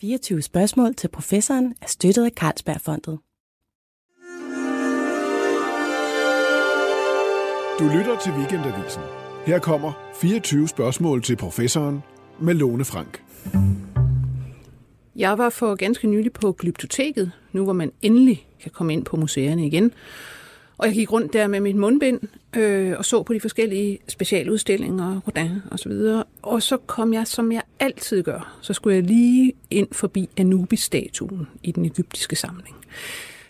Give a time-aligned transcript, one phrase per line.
[0.00, 3.18] 24 spørgsmål til professoren er støttet af Carlsbergfondet.
[7.78, 9.02] Du lytter til Weekendavisen.
[9.46, 12.02] Her kommer 24 spørgsmål til professoren
[12.38, 13.22] med Lone Frank.
[15.16, 19.16] Jeg var for ganske nylig på Glyptoteket, nu hvor man endelig kan komme ind på
[19.16, 19.92] museerne igen.
[20.80, 22.20] Og jeg gik rundt der med mit mundbind
[22.56, 26.24] øh, og så på de forskellige specialudstillinger, Rodin og så videre.
[26.42, 31.48] Og så kom jeg, som jeg altid gør, så skulle jeg lige ind forbi Anubis-statuen
[31.62, 32.76] i den egyptiske samling.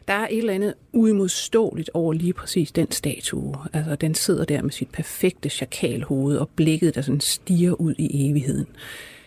[0.09, 3.55] Der er et eller andet uimodståeligt over lige præcis den statue.
[3.73, 8.31] Altså, den sidder der med sit perfekte chakalhoved og blikket, der sådan stiger ud i
[8.31, 8.67] evigheden.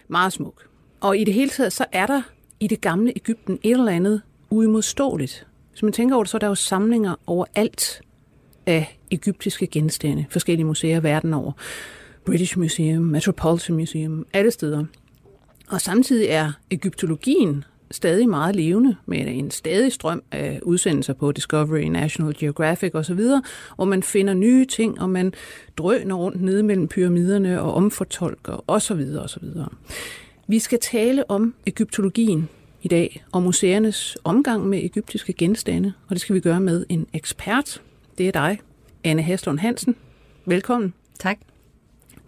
[0.07, 0.67] Meget smuk.
[1.01, 2.21] Og i det hele taget, så er der
[2.59, 5.47] i det gamle Ægypten et eller andet uimodståeligt.
[5.73, 8.01] Hvis man tænker over det, så er der jo samlinger overalt
[8.65, 11.51] af egyptiske genstande, forskellige museer verden over.
[12.25, 14.85] British Museum, Metropolitan Museum, alle steder.
[15.69, 21.81] Og samtidig er egyptologien stadig meget levende med en stadig strøm af udsendelser på Discovery,
[21.81, 23.21] National Geographic osv.,
[23.75, 25.33] hvor man finder nye ting, og man
[25.77, 29.01] drøner rundt nede mellem pyramiderne og omfortolker osv.
[29.19, 29.43] osv.
[30.47, 32.49] Vi skal tale om egyptologien
[32.83, 37.07] i dag, og museernes omgang med egyptiske genstande, og det skal vi gøre med en
[37.13, 37.81] ekspert.
[38.17, 38.59] Det er dig,
[39.03, 39.95] Anne Haslund Hansen.
[40.45, 40.93] Velkommen.
[41.19, 41.37] Tak.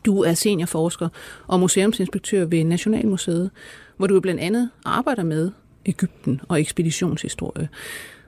[0.05, 1.09] Du er seniorforsker
[1.47, 3.51] og museumsinspektør ved Nationalmuseet,
[3.97, 5.51] hvor du blandt andet arbejder med
[5.85, 7.69] Ægypten og ekspeditionshistorie.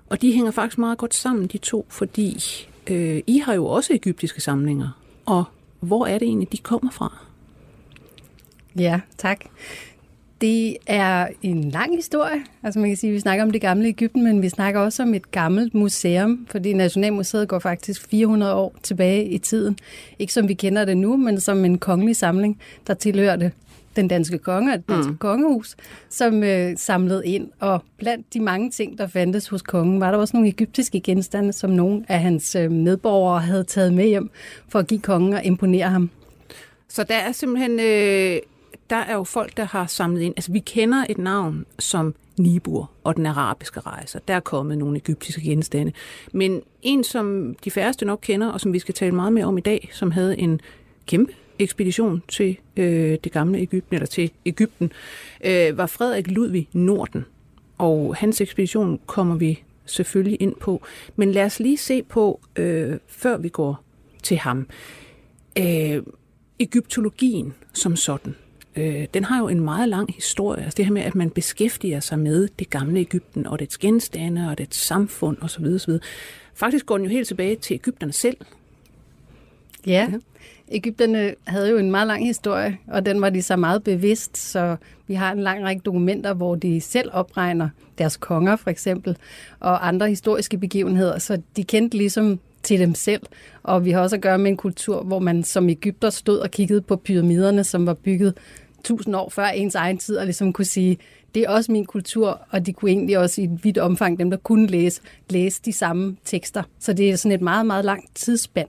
[0.09, 2.43] Og de hænger faktisk meget godt sammen, de to, fordi
[2.87, 5.01] øh, I har jo også egyptiske samlinger.
[5.25, 5.43] Og
[5.79, 7.17] hvor er det egentlig, de kommer fra?
[8.75, 9.45] Ja, tak.
[10.41, 12.43] Det er en lang historie.
[12.63, 15.03] Altså man kan sige, at vi snakker om det gamle Ægypten, men vi snakker også
[15.03, 19.77] om et gammelt museum, fordi Nationalmuseet går faktisk 400 år tilbage i tiden.
[20.19, 23.51] Ikke som vi kender det nu, men som en kongelig samling, der tilhørte
[23.95, 25.17] den danske konge og det danske mm.
[25.17, 25.75] kongehus,
[26.09, 27.47] som øh, samlede ind.
[27.59, 31.53] Og blandt de mange ting, der fandtes hos kongen, var der også nogle egyptiske genstande,
[31.53, 34.29] som nogle af hans øh, medborgere havde taget med hjem
[34.69, 36.09] for at give kongen og imponere ham.
[36.89, 37.79] Så der er simpelthen...
[37.79, 38.39] Øh
[38.89, 40.33] der er jo folk, der har samlet ind.
[40.37, 44.19] Altså, vi kender et navn som Nibur og den arabiske rejse.
[44.27, 45.91] Der er kommet nogle egyptiske genstande.
[46.33, 49.57] Men en, som de færreste nok kender, og som vi skal tale meget mere om
[49.57, 50.61] i dag, som havde en
[51.05, 54.91] kæmpe ekspedition til øh, det gamle Ægypten, eller til Ægypten,
[55.45, 57.25] øh, var Frederik Ludvig Norden.
[57.77, 60.81] Og hans ekspedition kommer vi selvfølgelig ind på.
[61.15, 63.83] Men lad os lige se på, øh, før vi går
[64.23, 64.67] til ham,
[65.59, 66.03] øh,
[66.59, 68.35] egyptologien som sådan
[68.77, 70.63] øh, den har jo en meget lang historie.
[70.63, 74.49] Altså det her med, at man beskæftiger sig med det gamle Ægypten og dets genstande
[74.49, 75.65] og dets samfund osv.
[75.65, 75.93] osv.
[76.53, 78.37] Faktisk går den jo helt tilbage til Ægypterne selv.
[79.87, 80.17] Ja, ja.
[80.71, 84.75] Ægypterne havde jo en meget lang historie, og den var de så meget bevidst, så
[85.07, 89.17] vi har en lang række dokumenter, hvor de selv opregner deres konger for eksempel,
[89.59, 93.21] og andre historiske begivenheder, så de kendte ligesom til dem selv.
[93.63, 96.51] Og vi har også at gøre med en kultur, hvor man som Ægypter stod og
[96.51, 98.33] kiggede på pyramiderne, som var bygget
[98.83, 100.97] tusind år før ens egen tid, og ligesom kunne sige,
[101.35, 104.29] det er også min kultur, og de kunne egentlig også i et vidt omfang, dem
[104.29, 106.63] der kunne læse, læse de samme tekster.
[106.79, 108.67] Så det er sådan et meget, meget langt tidsspand.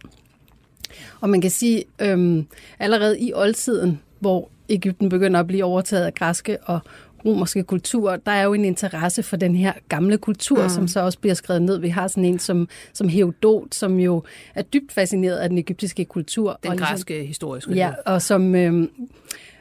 [1.20, 2.46] Og man kan sige, øhm,
[2.78, 6.80] allerede i oldtiden, hvor Ægypten begynder at blive overtaget af græske og
[7.24, 10.68] romerske kultur, der er jo en interesse for den her gamle kultur, mm.
[10.68, 11.78] som så også bliver skrevet ned.
[11.78, 14.22] Vi har sådan en som, som Herodot, som jo
[14.54, 16.58] er dybt fascineret af den egyptiske kultur.
[16.62, 17.72] Den og ligesom, græske historiske.
[17.74, 18.54] Ja, og som...
[18.54, 18.90] Øhm,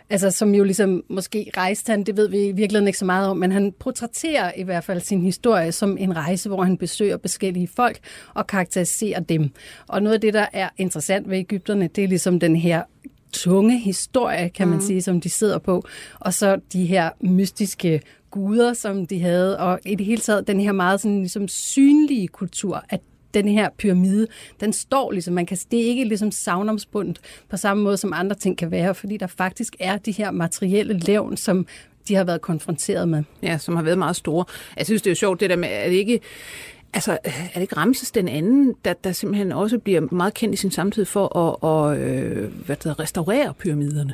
[0.10, 3.30] Altså, som jo ligesom måske rejste han, det ved vi i virkeligheden ikke så meget
[3.30, 7.18] om, men han portrætterer i hvert fald sin historie som en rejse, hvor han besøger
[7.22, 8.00] forskellige folk
[8.34, 9.50] og karakteriserer dem.
[9.88, 12.84] Og noget af det, der er interessant ved Ægypterne, det er ligesom den her
[13.32, 14.84] tunge historie, kan man mm.
[14.84, 15.84] sige, som de sidder på.
[16.20, 18.02] Og så de her mystiske
[18.32, 22.28] guder, som de havde, og i det hele taget den her meget sådan, ligesom synlige
[22.28, 23.02] kultur, at
[23.34, 24.28] den her pyramide,
[24.60, 28.36] den står ligesom, man kan, det er ikke ligesom savnomsbundet på samme måde, som andre
[28.36, 31.68] ting kan være, fordi der faktisk er de her materielle levn, som
[32.08, 33.24] de har været konfronteret med.
[33.44, 34.46] Ja, som har været meget store.
[34.78, 36.20] Jeg synes, det er jo sjovt, det der med, at ikke
[36.94, 40.58] Altså, er det ikke Ramses den anden, der, der simpelthen også bliver meget kendt i
[40.58, 44.14] sin samtid for at, at øh, hvad det restaurere pyramiderne?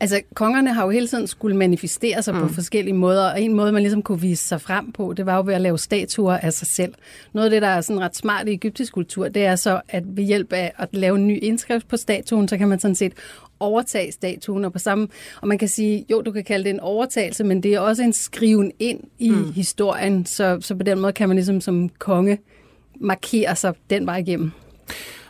[0.00, 2.40] Altså, kongerne har jo hele tiden skulle manifestere sig mm.
[2.40, 5.36] på forskellige måder, og en måde, man ligesom kunne vise sig frem på, det var
[5.36, 6.94] jo ved at lave statuer af sig selv.
[7.32, 10.02] Noget af det, der er sådan ret smart i egyptisk kultur, det er så, at
[10.06, 13.12] ved hjælp af at lave en ny indskrift på statuen, så kan man sådan set
[13.60, 15.08] overtage statuen, og på samme,
[15.40, 18.02] og man kan sige, jo, du kan kalde det en overtagelse, men det er også
[18.02, 19.52] en skriven ind i mm.
[19.52, 22.38] historien, så, så på den måde kan man ligesom som konge
[23.00, 24.52] markere sig den vej igennem.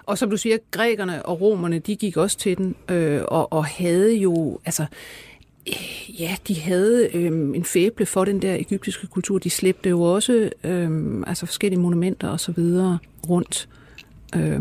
[0.09, 3.65] Og som du siger, grækerne og romerne, de gik også til den, øh, og, og
[3.65, 4.87] havde jo, altså,
[5.69, 9.39] øh, Ja, de havde øh, en fæble for den der egyptiske kultur.
[9.39, 13.69] De slæbte jo også øh, altså forskellige monumenter og så videre rundt
[14.37, 14.61] øh,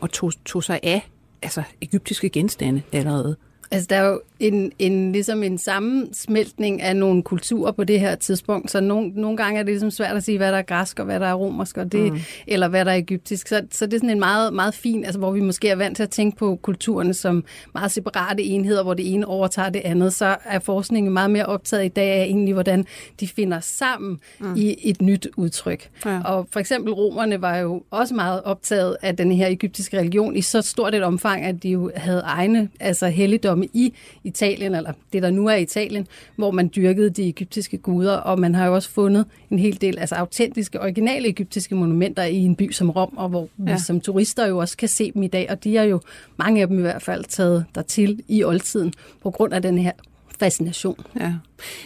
[0.00, 1.08] og tog, tog sig af
[1.42, 3.36] altså, egyptiske genstande allerede.
[3.70, 8.14] Altså, der er jo en, en, ligesom en sammensmeltning af nogle kulturer på det her
[8.14, 10.98] tidspunkt, så nogle, nogle gange er det ligesom svært at sige, hvad der er græsk
[10.98, 12.18] og hvad der er romersk, og det, mm.
[12.46, 13.48] eller hvad der er egyptisk.
[13.48, 15.96] Så, så det er sådan en meget, meget fin, altså hvor vi måske er vant
[15.96, 17.44] til at tænke på kulturerne som
[17.74, 21.84] meget separate enheder, hvor det ene overtager det andet, så er forskningen meget mere optaget
[21.84, 22.86] i dag af egentlig, hvordan
[23.20, 24.56] de finder sammen mm.
[24.56, 25.88] i et nyt udtryk.
[26.04, 26.20] Ja.
[26.24, 30.42] Og for eksempel romerne var jo også meget optaget af den her egyptiske religion i
[30.42, 33.94] så stort et omfang, at de jo havde egne altså helligdomme i
[34.28, 38.54] Italien, eller det der nu er Italien, hvor man dyrkede de egyptiske guder, og man
[38.54, 42.72] har jo også fundet en hel del altså autentiske, originale egyptiske monumenter i en by
[42.72, 43.72] som Rom, og hvor ja.
[43.72, 46.00] vi som turister jo også kan se dem i dag, og de er jo,
[46.36, 48.92] mange af dem i hvert fald, taget dertil i oldtiden,
[49.22, 49.92] på grund af den her
[50.40, 51.04] fascination.
[51.20, 51.34] Ja.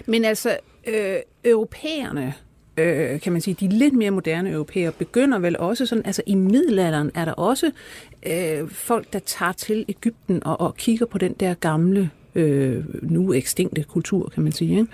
[0.07, 0.57] Men altså,
[0.87, 2.35] øh, europæerne,
[2.77, 6.35] øh, kan man sige, de lidt mere moderne europæer begynder vel også sådan, altså i
[6.35, 7.71] middelalderen er der også
[8.27, 13.33] øh, folk, der tager til Ægypten og, og kigger på den der gamle øh, nu
[13.33, 14.79] ekstinkte kultur, kan man sige.
[14.79, 14.87] Ikke?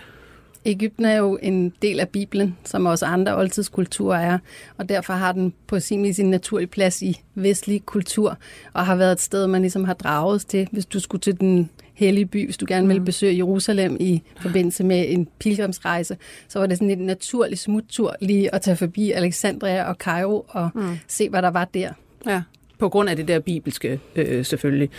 [0.64, 4.38] Ægypten er jo en del af Bibelen, som også andre oldtidskulturer er,
[4.76, 8.38] og derfor har den på sin vis en naturlig plads i vestlig kultur,
[8.73, 11.70] og har været et sted, man ligesom har draget til, hvis du skulle til den
[11.94, 13.05] hellige by, hvis du gerne ville mm.
[13.05, 16.17] besøge Jerusalem i forbindelse med en pilgrimsrejse,
[16.49, 20.70] så var det sådan en naturlig smuttur lige at tage forbi Alexandria og Cairo og
[20.75, 20.99] mm.
[21.06, 21.93] se, hvad der var der.
[22.26, 22.43] Ja,
[22.79, 24.91] på grund af det der bibelske øh, selvfølgelig.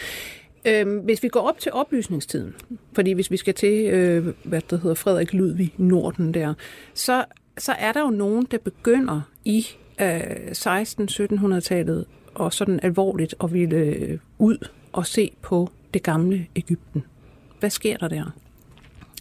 [0.66, 2.56] Øhm, hvis vi går op til oplysningstiden,
[2.94, 6.54] fordi hvis vi skal til, øh, hvad det hedder, Frederik Ludvig Norden der,
[6.94, 7.26] så,
[7.58, 9.66] så er der jo nogen, der begynder i
[10.02, 17.04] øh, 16-1700-tallet og sådan alvorligt at ville øh, ud og se på det gamle Ægypten.
[17.60, 18.32] Hvad sker der der?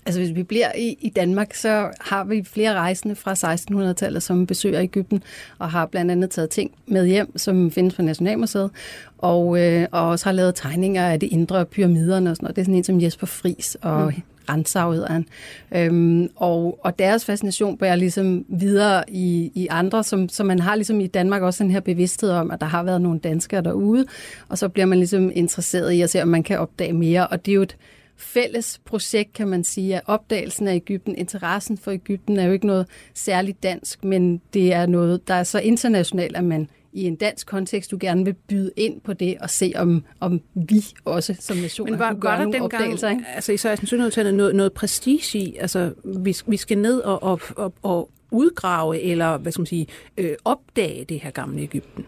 [0.08, 4.46] Altså hvis vi bliver i, i Danmark, så har vi flere rejsende fra 1600-tallet, som
[4.46, 5.22] besøger Ægypten,
[5.58, 8.70] og har blandt andet taget ting med hjem, som findes på Nationalmuseet,
[9.19, 12.56] og, øh, og også har lavet tegninger af det indre pyramiderne og sådan noget.
[12.56, 14.22] Det er sådan en som Jesper Fris og mm.
[14.50, 15.26] Rensau hedder han.
[15.75, 20.75] Øhm, og, og deres fascination bærer ligesom videre i, i andre, som, som man har
[20.75, 24.04] ligesom i Danmark også den her bevidsthed om, at der har været nogle danskere derude,
[24.49, 27.46] og så bliver man ligesom interesseret i at se, om man kan opdage mere, og
[27.46, 27.76] det er jo et
[28.19, 31.17] fælles projekt, kan man sige, af opdagelsen af Ægypten.
[31.17, 35.43] Interessen for Ægypten er jo ikke noget særligt dansk, men det er noget, der er
[35.43, 39.38] så internationalt, at man i en dansk kontekst, du gerne vil byde ind på det
[39.41, 42.62] og se, om, om vi også som nation Men var, kunne gøre var der nogle
[42.62, 43.09] opdagelser.
[43.09, 47.41] Gang, altså i 1600-tallet noget, noget prestige i, altså vi, vi skal ned og, og,
[47.56, 49.87] og, og udgrave eller hvad skal man sige,
[50.19, 52.06] øh, opdage det her gamle Ægypten.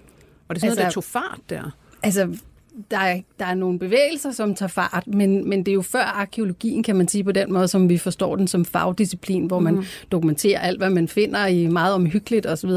[0.48, 1.76] Og det er sådan altså, noget, der tog fart der.
[2.02, 2.36] Altså,
[2.90, 6.02] der er, der er nogle bevægelser, som tager fart, men, men det er jo før
[6.02, 9.74] arkeologien, kan man sige på den måde, som vi forstår den som fagdisciplin, hvor man
[9.74, 9.84] mm.
[10.12, 12.70] dokumenterer alt, hvad man finder i meget omhyggeligt osv.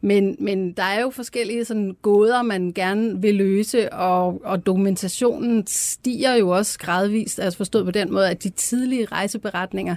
[0.00, 5.66] Men, men der er jo forskellige sådan gåder, man gerne vil løse, og, og dokumentationen
[5.66, 9.96] stiger jo også gradvist, altså forstået på den måde, at de tidlige rejseberetninger,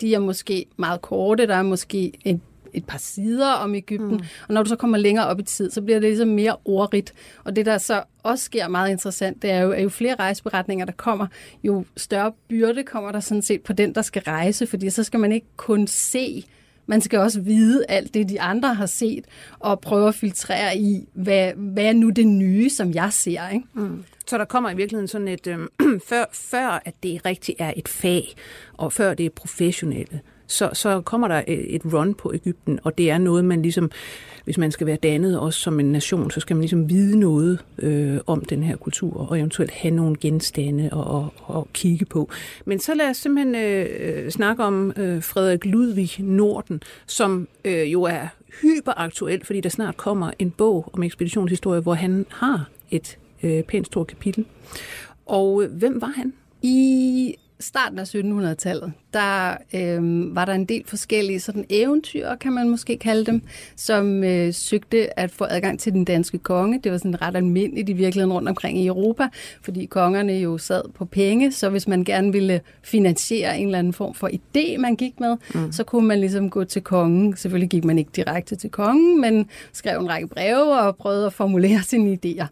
[0.00, 2.40] de er måske meget korte, der er måske et
[2.74, 4.24] et par sider om Ægypten, mm.
[4.48, 7.14] og når du så kommer længere op i tid, så bliver det ligesom mere ordrigt.
[7.44, 10.84] Og det, der så også sker meget interessant, det er jo, at jo flere rejseberetninger,
[10.84, 11.26] der kommer,
[11.64, 15.20] jo større byrde kommer der sådan set på den, der skal rejse, fordi så skal
[15.20, 16.44] man ikke kun se
[16.86, 19.24] man skal også vide alt det, de andre har set,
[19.58, 23.48] og prøve at filtrere i, hvad, hvad er nu det nye, som jeg ser.
[23.48, 23.66] Ikke?
[23.74, 24.04] Mm.
[24.26, 25.58] Så der kommer i virkeligheden sådan et, øh,
[26.08, 28.34] før, før at det rigtig er et fag,
[28.72, 33.10] og før det er professionelle, så, så kommer der et run på Ægypten, og det
[33.10, 33.90] er noget, man ligesom,
[34.44, 37.58] hvis man skal være dannet også som en nation, så skal man ligesom vide noget
[37.78, 42.30] øh, om den her kultur, og eventuelt have nogle genstande og, og, og kigge på.
[42.64, 48.02] Men så lad os simpelthen øh, snakke om øh, Frederik Ludvig Norden, som øh, jo
[48.02, 48.26] er
[48.62, 53.86] hyperaktuel, fordi der snart kommer en bog om ekspeditionshistorie, hvor han har et øh, pænt
[53.86, 54.44] stort kapitel.
[55.26, 56.32] Og øh, hvem var han?
[56.62, 62.70] I starten af 1700-tallet, der øh, var der en del forskellige sådan eventyr, kan man
[62.70, 63.42] måske kalde dem,
[63.76, 66.80] som øh, søgte at få adgang til den danske konge.
[66.84, 69.28] Det var sådan ret almindeligt i virkeligheden rundt omkring i Europa,
[69.62, 73.92] fordi kongerne jo sad på penge, så hvis man gerne ville finansiere en eller anden
[73.92, 75.72] form for idé, man gik med, mm.
[75.72, 77.36] så kunne man ligesom gå til kongen.
[77.36, 81.32] Selvfølgelig gik man ikke direkte til kongen, men skrev en række breve og prøvede at
[81.32, 82.46] formulere sine idéer.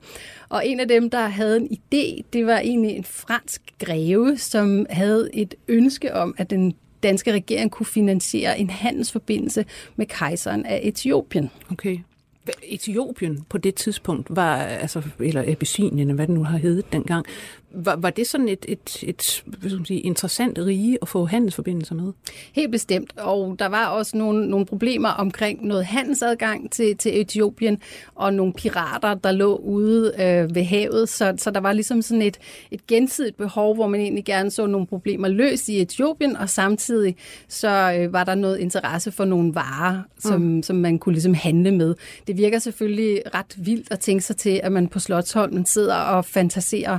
[0.52, 4.87] Og en af dem, der havde en idé, det var egentlig en fransk greve, som
[4.90, 9.64] havde et ønske om, at den danske regering kunne finansiere en handelsforbindelse
[9.97, 11.50] med kejseren af Etiopien.
[11.71, 11.99] Okay.
[12.62, 17.26] Etiopien på det tidspunkt var, altså, eller Abyssinien, hvad det nu har heddet dengang,
[17.75, 19.45] var, var det sådan et, et, et
[19.85, 22.12] sige, interessant rige at få handelsforbindelser med?
[22.52, 27.79] Helt bestemt, og der var også nogle, nogle problemer omkring noget handelsadgang til, til Etiopien,
[28.14, 32.23] og nogle pirater, der lå ude øh, ved havet, så, så der var ligesom sådan
[32.23, 32.38] et,
[32.71, 37.17] et gensidigt behov, hvor man egentlig gerne så nogle problemer løst i Etiopien, og samtidig
[37.49, 40.62] så øh, var der noget interesse for nogle varer, som, mm.
[40.62, 41.95] som man kunne ligesom handle med.
[42.26, 46.25] Det virker selvfølgelig ret vildt at tænke sig til, at man på Slottsholmen sidder og
[46.25, 46.99] fantaserer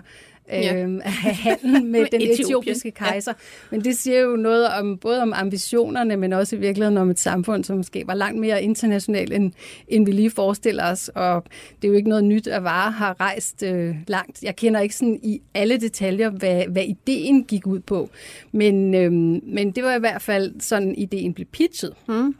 [0.49, 0.75] ja.
[0.83, 3.33] øh, handel med den etiopiske kejser.
[3.37, 3.75] Ja.
[3.75, 7.19] Men det siger jo noget om både om ambitionerne, men også i virkeligheden om et
[7.19, 9.51] samfund, som måske var langt mere internationalt, end,
[9.87, 11.09] end vi lige forestiller os.
[11.15, 11.43] Og
[11.81, 14.43] det er jo ikke noget nyt, at varer har rejst øh, langt.
[14.43, 18.09] Jeg kender ikke sådan i alle detaljer, hvad, hvad ideen gik ud på.
[18.51, 19.11] Men, øh,
[19.43, 21.93] men det var i hvert fald sådan, ideen blev pitchet.
[22.07, 22.35] Mm.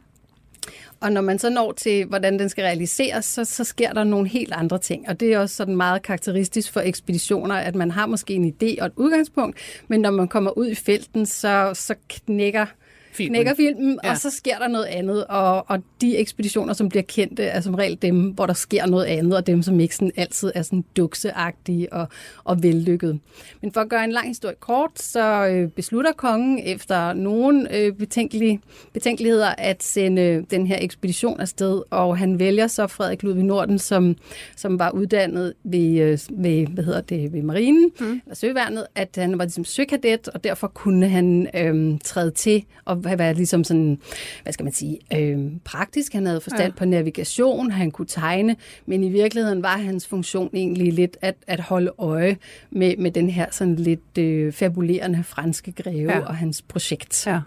[1.04, 4.28] Og når man så når til, hvordan den skal realiseres, så, så sker der nogle
[4.28, 5.08] helt andre ting.
[5.08, 8.80] Og det er også sådan meget karakteristisk for ekspeditioner, at man har måske en idé
[8.80, 9.58] og et udgangspunkt,
[9.88, 12.66] men når man kommer ud i felten, så, så knækker
[13.14, 13.34] filmen.
[13.34, 14.10] knækker filmen, ja.
[14.10, 15.24] og så sker der noget andet.
[15.24, 19.04] Og, og de ekspeditioner, som bliver kendte, er som regel dem, hvor der sker noget
[19.04, 22.08] andet, og dem, som ikke sådan altid er sådan dukseagtige og,
[22.44, 23.20] og vellykket.
[23.62, 27.92] Men for at gøre en lang historie kort, så øh, beslutter kongen efter nogle øh,
[27.92, 28.60] betænkelige,
[28.92, 34.16] betænkeligheder at sende den her ekspedition afsted, og han vælger så Frederik Ludvig Norden, som,
[34.56, 38.20] som var uddannet ved, øh, ved, hvad hedder det, ved marinen, mm.
[38.24, 43.03] eller søværnet, at han var ligesom søkadet, og derfor kunne han øh, træde til og
[43.04, 43.98] været ligesom sådan,
[44.42, 46.12] hvad skal man sige, øh, praktisk.
[46.12, 46.78] Han havde forstand ja.
[46.78, 48.56] på navigation, han kunne tegne,
[48.86, 52.36] men i virkeligheden var hans funktion egentlig lidt at, at holde øje
[52.70, 56.20] med, med den her sådan lidt øh, fabulerende franske greve ja.
[56.20, 57.26] og hans projekt.
[57.26, 57.40] Ja.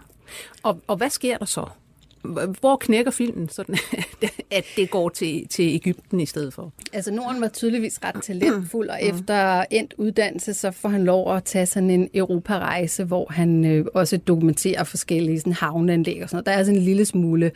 [0.62, 1.66] Og, og hvad sker der så?
[2.60, 3.76] Hvor knækker filmen, sådan
[4.50, 6.72] at det går til, til Ægypten i stedet for?
[6.92, 11.44] Altså Norden var tydeligvis ret talentfuld, og efter endt uddannelse, så får han lov at
[11.44, 16.46] tage sådan en europarejse, hvor han øh, også dokumenterer forskellige sådan, havneanlæg og sådan noget.
[16.46, 17.50] Der er sådan en lille smule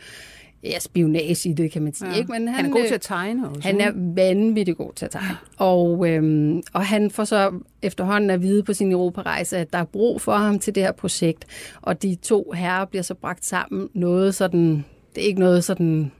[0.63, 2.11] ja, spionage i det, kan man sige.
[2.11, 2.17] Ja.
[2.17, 2.31] Ikke?
[2.31, 3.61] Men han, han er god til at tegne også.
[3.61, 5.37] Han er vanvittig god til at tegne.
[5.57, 7.51] Og, øhm, og han får så
[7.81, 10.91] efterhånden at vide på sin europarejse, at der er brug for ham til det her
[10.91, 11.45] projekt.
[11.81, 13.89] Og de to herrer bliver så bragt sammen.
[13.93, 16.11] Noget sådan, det er ikke noget sådan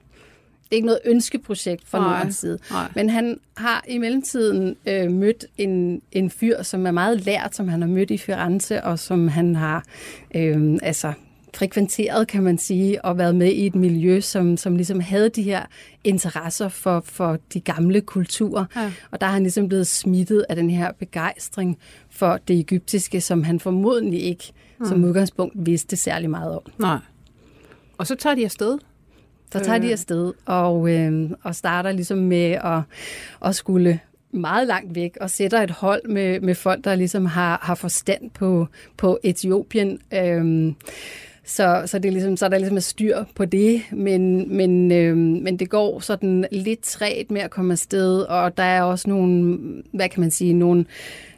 [0.64, 2.60] det er ikke noget ønskeprojekt fra Nordens side.
[2.72, 2.92] Nej.
[2.96, 7.68] Men han har i mellemtiden øh, mødt en, en fyr, som er meget lært, som
[7.68, 9.84] han har mødt i Firenze, og som han har
[10.36, 11.14] øh, altså
[11.56, 15.44] frekventeret, kan man sige, og været med i et miljø, som, som ligesom havde de
[15.44, 15.66] her
[16.04, 18.66] interesser for, for de gamle kulturer.
[18.76, 18.92] Ja.
[19.12, 21.78] Og der har han ligesom blevet smittet af den her begejstring
[22.10, 24.86] for det egyptiske, som han formodentlig ikke mm.
[24.86, 26.62] som udgangspunkt vidste særlig meget om.
[26.80, 26.98] Nej.
[27.98, 28.78] Og så tager de afsted?
[29.52, 29.92] Så tager de øh.
[29.92, 32.82] afsted og, øh, og starter ligesom med at,
[33.46, 34.00] at skulle
[34.32, 38.30] meget langt væk og sætter et hold med, med folk, der ligesom har, har forstand
[38.32, 38.68] på,
[38.98, 40.00] på Etiopien.
[40.14, 40.74] Øh,
[41.46, 44.92] så, så, det er ligesom, så er der ligesom et styr på det, men, men,
[44.92, 49.10] øh, men det går sådan lidt træt med at komme afsted, og der er også
[49.10, 49.60] nogle,
[49.94, 50.86] hvad kan man sige, nogle,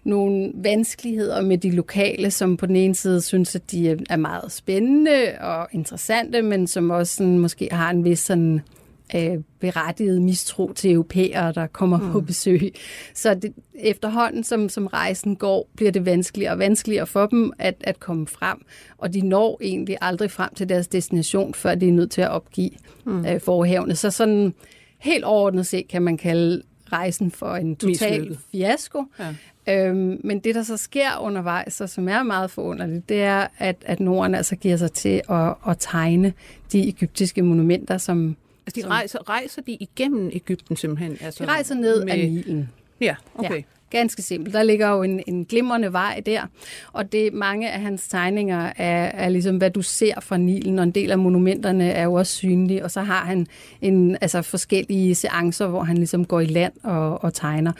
[0.04, 4.52] nogle vanskeligheder med de lokale, som på den ene side synes, at de er meget
[4.52, 8.62] spændende og interessante, men som også sådan, måske har en vis sådan
[9.16, 12.12] øh, berettiget mistro til europæere, der kommer mm.
[12.12, 12.74] på besøg.
[13.14, 17.76] Så det, efterhånden, som, som rejsen går, bliver det vanskeligere og vanskeligere for dem at,
[17.82, 18.66] at komme frem.
[18.98, 22.30] Og de når egentlig aldrig frem til deres destination, før de er nødt til at
[22.30, 22.72] opgive
[23.06, 23.26] mm.
[23.26, 23.96] øh, forhavene.
[23.96, 24.54] Så sådan
[25.00, 29.04] helt overordnet set kan man kalde rejsen for en total fiasko.
[29.20, 29.36] Ja.
[29.68, 33.76] Øhm, men det, der så sker undervejs, og som er meget forunderligt, det er, at,
[33.86, 36.34] at Norden altså giver sig til at, at tegne
[36.72, 38.36] de egyptiske monumenter, som
[38.68, 41.18] Altså, de rejser, rejser de igennem Ægypten simpelthen?
[41.22, 42.14] Altså, de rejser ned med...
[42.14, 42.70] af Nilen.
[43.02, 43.56] Ja, okay.
[43.56, 43.62] Ja.
[43.90, 44.54] Ganske simpelt.
[44.54, 46.42] Der ligger jo en, en glimrende vej der,
[46.92, 50.84] og det mange af hans tegninger er, er ligesom, hvad du ser fra Nilen, og
[50.84, 53.48] en del af monumenterne er jo også synlige, og så har han
[53.82, 57.72] en, altså forskellige seancer, hvor han ligesom går i land og, og tegner.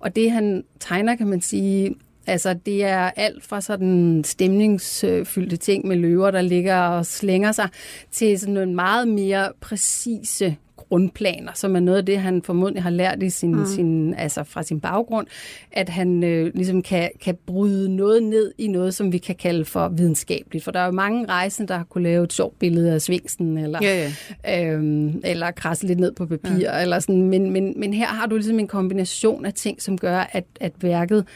[0.00, 1.94] Og det han tegner, kan man sige,
[2.26, 7.68] Altså, det er alt fra sådan stemningsfyldte ting med løver, der ligger og slænger sig,
[8.10, 10.56] til sådan nogle meget mere præcise
[10.90, 13.66] grundplaner, som er noget af det, han formodentlig har lært i sin, mm.
[13.66, 15.26] sin, altså fra sin baggrund,
[15.72, 19.64] at han øh, ligesom kan, kan bryde noget ned i noget, som vi kan kalde
[19.64, 20.64] for videnskabeligt.
[20.64, 23.58] For der er jo mange rejsende, der har kunne lave et sjovt billede af svingsen,
[23.58, 24.10] eller, ja,
[24.44, 24.72] ja.
[24.72, 26.82] Øhm, eller krasse lidt ned på papir, ja.
[26.82, 27.22] eller sådan.
[27.22, 30.72] Men, men, men her har du ligesom en kombination af ting, som gør, at, at
[30.80, 31.26] værket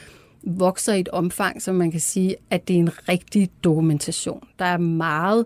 [0.47, 4.49] vokser i et omfang, som man kan sige, at det er en rigtig dokumentation.
[4.59, 5.45] Der er meget,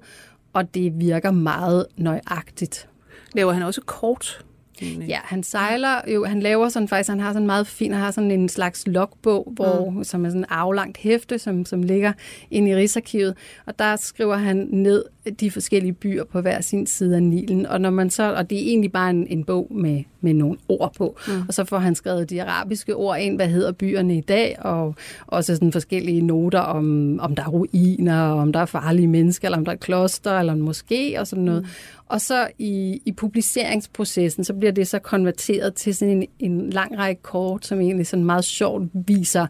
[0.52, 2.88] og det virker meget nøjagtigt.
[3.34, 4.44] Laver han også kort?
[4.82, 8.10] Ja, han sejler jo, han laver sådan faktisk, han har sådan meget fin, han har
[8.10, 10.04] sådan en slags logbog, hvor, mm.
[10.04, 12.12] som er sådan en aflangt hæfte, som, som ligger
[12.50, 13.34] inde i Rigsarkivet,
[13.66, 17.80] og der skriver han ned de forskellige byer på hver sin side af Nilen, og
[17.80, 20.94] når man så, og det er egentlig bare en, en bog med, med nogle ord
[20.98, 21.42] på, mm.
[21.48, 24.94] og så får han skrevet de arabiske ord ind, hvad hedder byerne i dag, og
[25.26, 29.58] også sådan forskellige noter om, om der er ruiner, om der er farlige mennesker, eller
[29.58, 31.62] om der er kloster, eller en moské, og sådan noget.
[31.62, 31.68] Mm.
[32.06, 36.98] Og så i, i publiceringsprocessen, så bliver det så konverteret til sådan en, en lang
[36.98, 39.46] række kort, som egentlig sådan meget sjovt viser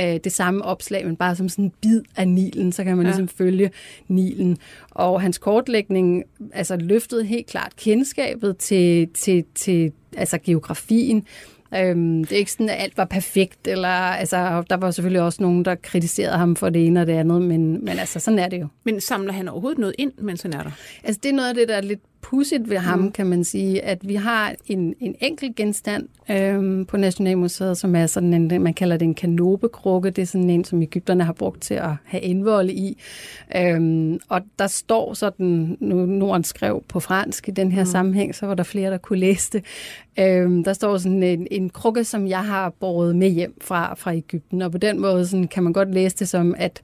[0.00, 3.06] øh, det samme opslag, men bare som sådan en bid af Nilen, så kan man
[3.06, 3.10] ja.
[3.10, 3.70] ligesom følge
[4.08, 4.58] Nilen.
[4.90, 11.26] Og hans kortlægning altså løftede helt klart kendskabet til, til, til altså geografien,
[11.74, 15.42] Øhm, det er ikke sådan, at alt var perfekt, eller altså, der var selvfølgelig også
[15.42, 18.48] nogen, der kritiserede ham for det ene og det andet, men, men altså, sådan er
[18.48, 18.66] det jo.
[18.84, 20.70] Men samler han overhovedet noget ind, mens han er der?
[21.04, 23.12] Altså, det er noget af det, der er lidt pudsigt ved ham, mm.
[23.12, 28.06] kan man sige, at vi har en, en enkelt genstand øhm, på Nationalmuseet, som er
[28.06, 30.10] sådan en, man kalder det en kanopekrukke.
[30.10, 32.98] Det er sådan en, som Ægypterne har brugt til at have indvolde i.
[33.56, 37.90] Øhm, og der står sådan, nu Norden skrev på fransk i den her mm.
[37.90, 39.64] sammenhæng, så var der flere, der kunne læse det.
[40.18, 44.14] Øhm, der står sådan en, en krukke, som jeg har båret med hjem fra, fra
[44.14, 46.82] Ægypten, og på den måde sådan, kan man godt læse det som, at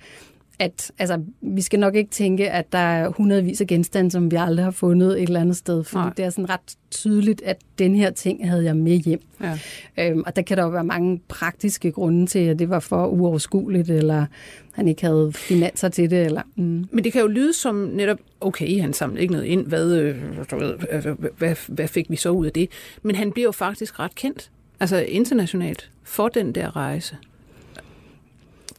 [0.59, 4.37] at altså, vi skal nok ikke tænke, at der er hundredvis af genstande, som vi
[4.37, 7.95] aldrig har fundet et eller andet sted, for det er sådan ret tydeligt, at den
[7.95, 9.21] her ting havde jeg med hjem.
[9.41, 9.59] Ja.
[9.99, 13.07] Øhm, og der kan der jo være mange praktiske grunde til, at det var for
[13.07, 14.27] uoverskueligt, eller
[14.73, 16.25] han ikke havde finanser til det.
[16.27, 16.88] Eller, mm.
[16.91, 20.17] Men det kan jo lyde som netop, okay, han samlede ikke noget ind, hvad, øh,
[20.53, 22.69] ved, hvad, hvad fik vi så ud af det?
[23.03, 24.50] Men han bliver jo faktisk ret kendt,
[24.81, 27.17] altså internationalt, for den der rejse.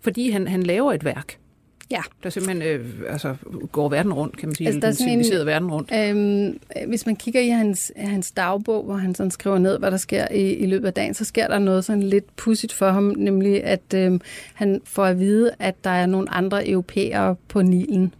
[0.01, 1.38] Fordi han, han laver et værk.
[1.91, 2.01] Ja.
[2.23, 3.35] Der simpelthen øh, altså,
[3.71, 4.67] går verden rundt, kan man sige.
[4.67, 5.91] Altså, der er den civiliserede verden rundt.
[5.95, 9.97] Øhm, hvis man kigger i hans, hans dagbog, hvor han sådan skriver ned, hvad der
[9.97, 13.13] sker i, i løbet af dagen, så sker der noget sådan lidt pudsigt for ham,
[13.17, 14.19] nemlig at øh,
[14.53, 18.13] han får at vide, at der er nogle andre europæere på Nilen.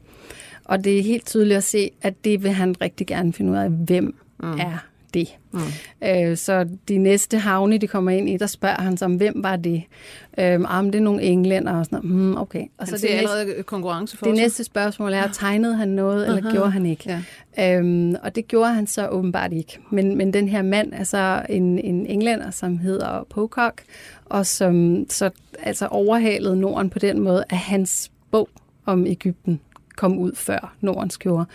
[0.63, 3.57] Og det er helt tydeligt at se, at det vil han rigtig gerne finde ud
[3.57, 4.51] af, hvem mm.
[4.51, 5.37] er det.
[5.51, 5.59] Mm.
[6.03, 9.33] Øh, så de næste havne, de kommer ind i, der spørger han sig om, hvem
[9.35, 9.83] var det?
[10.37, 12.21] Øh, om det er nogle englænder og sådan noget.
[12.21, 12.65] Mm, okay.
[12.77, 16.51] Og så det, næste, konkurrence for det næste spørgsmål er, tegnede han noget, eller uh-huh.
[16.51, 17.21] gjorde han ikke?
[17.57, 17.77] Ja.
[17.77, 19.79] Øhm, og det gjorde han så åbenbart ikke.
[19.91, 23.81] Men, men den her mand er så en, en englænder, som hedder Pocock,
[24.25, 25.29] og som så
[25.63, 28.49] altså overhalede Norden på den måde, at hans bog
[28.85, 29.59] om Ægypten
[29.99, 31.45] kom ud før Nordens gjorde.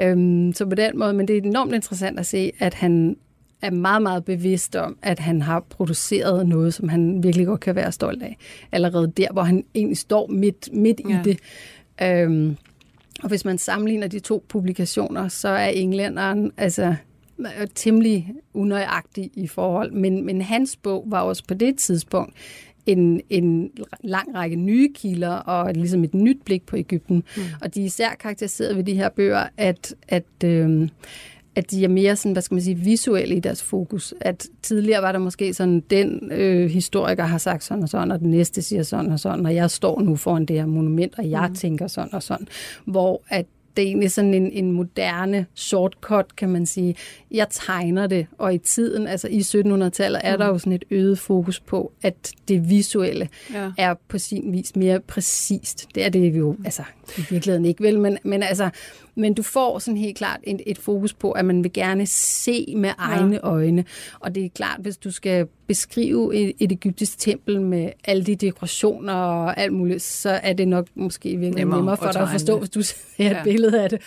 [0.00, 3.16] Øhm, så på den måde, men det er enormt interessant at se, at han
[3.62, 7.74] er meget, meget bevidst om, at han har produceret noget, som han virkelig godt kan
[7.74, 8.36] være stolt af.
[8.72, 11.20] Allerede der, hvor han egentlig står midt, midt ja.
[11.20, 11.38] i det.
[12.02, 12.56] Øhm,
[13.22, 16.94] og hvis man sammenligner de to publikationer, så er englænderen altså
[17.74, 19.92] temmelig unøjagtig i forhold.
[19.92, 22.34] Men, men hans bog var også på det tidspunkt
[22.86, 23.70] en, en
[24.02, 27.24] lang række nye kilder og ligesom et nyt blik på Ægypten.
[27.36, 27.42] Mm.
[27.60, 30.88] Og de er især karakteriseret ved de her bøger, at, at, øh,
[31.54, 34.14] at de er mere sådan, hvad skal man sige, visuelle i deres fokus.
[34.20, 38.20] At tidligere var der måske sådan, den øh, historiker har sagt sådan og sådan, og
[38.20, 41.30] den næste siger sådan og sådan, og jeg står nu foran det her monument, og
[41.30, 41.54] jeg mm.
[41.54, 42.46] tænker sådan og sådan.
[42.84, 46.96] Hvor at det er egentlig sådan en, en moderne shortcut, kan man sige.
[47.30, 51.18] Jeg tegner det, og i tiden, altså i 1700-tallet, er der jo sådan et øget
[51.18, 53.70] fokus på, at det visuelle ja.
[53.78, 55.88] er på sin vis mere præcist.
[55.94, 56.82] Det er det jo, altså
[57.18, 58.70] i virkeligheden ikke vel, men, men altså
[59.20, 62.74] men du får sådan helt klart et, et fokus på, at man vil gerne se
[62.76, 63.40] med egne ja.
[63.48, 63.84] øjne.
[64.20, 68.36] Og det er klart, hvis du skal beskrive et, et egyptisk tempel med alle de
[68.36, 72.28] dekorationer og alt muligt, så er det nok måske virkelig nemmere, nemmere for dig at
[72.28, 73.42] forstå, hvis du ser et ja.
[73.42, 74.00] billede af det.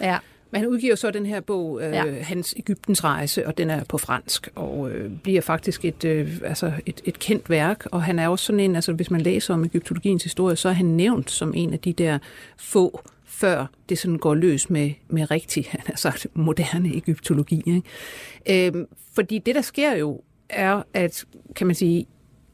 [0.00, 0.18] Ja.
[0.52, 2.04] Men han udgiver så den her bog, øh, ja.
[2.22, 6.72] Hans Ægyptens rejse, og den er på fransk, og øh, bliver faktisk et, øh, altså
[6.86, 7.86] et, et kendt værk.
[7.92, 10.72] Og han er også sådan en, altså hvis man læser om egyptologiens historie, så er
[10.72, 12.18] han nævnt som en af de der
[12.56, 13.00] få
[13.32, 17.62] før det sådan går løs med, med rigtig, han har sagt, moderne egyptologi.
[17.66, 18.68] Ikke?
[18.68, 21.24] Øhm, fordi det, der sker jo, er, at,
[21.56, 22.06] kan man sige,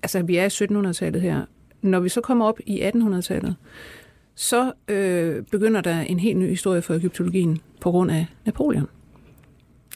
[0.02, 1.42] altså vi er i 1700-tallet her.
[1.82, 3.56] Når vi så kommer op i 1800-tallet,
[4.34, 8.86] så øh, begynder der en helt ny historie for egyptologien på grund af Napoleon.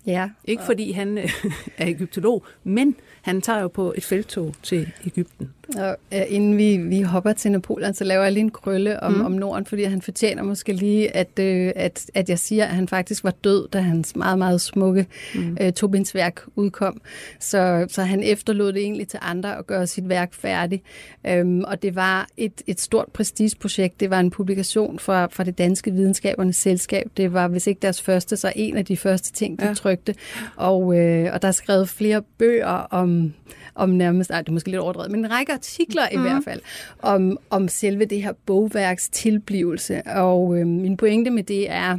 [0.06, 0.30] Ja.
[0.44, 1.30] Ikke fordi han øh,
[1.78, 5.50] er egyptolog, men han tager jo på et feltog til Ægypten.
[5.78, 9.12] Og uh, inden vi, vi hopper til Napoleon, så laver jeg lige en krølle om,
[9.12, 9.24] mm.
[9.24, 12.88] om Norden, fordi han fortjener måske lige, at, uh, at, at jeg siger, at han
[12.88, 15.56] faktisk var død, da hans meget, meget smukke mm.
[15.60, 17.00] uh, tobindsværk udkom.
[17.40, 20.82] Så, så han efterlod det egentlig til andre at gøre sit værk færdigt.
[21.40, 24.00] Um, og det var et, et stort prestigeprojekt.
[24.00, 27.10] Det var en publikation fra, fra det danske videnskabernes selskab.
[27.16, 29.74] Det var, hvis ikke deres første, så en af de første ting, de ja.
[29.74, 30.14] trykte.
[30.56, 30.94] Og, uh,
[31.32, 33.32] og der er skrevet flere bøger om
[33.74, 36.18] om nærmest, ej, det er måske lidt overdrevet, men en række artikler mm.
[36.18, 36.60] i hvert fald,
[37.02, 40.02] om, om selve det her bogværks tilblivelse.
[40.06, 41.98] Og øh, min pointe med det er,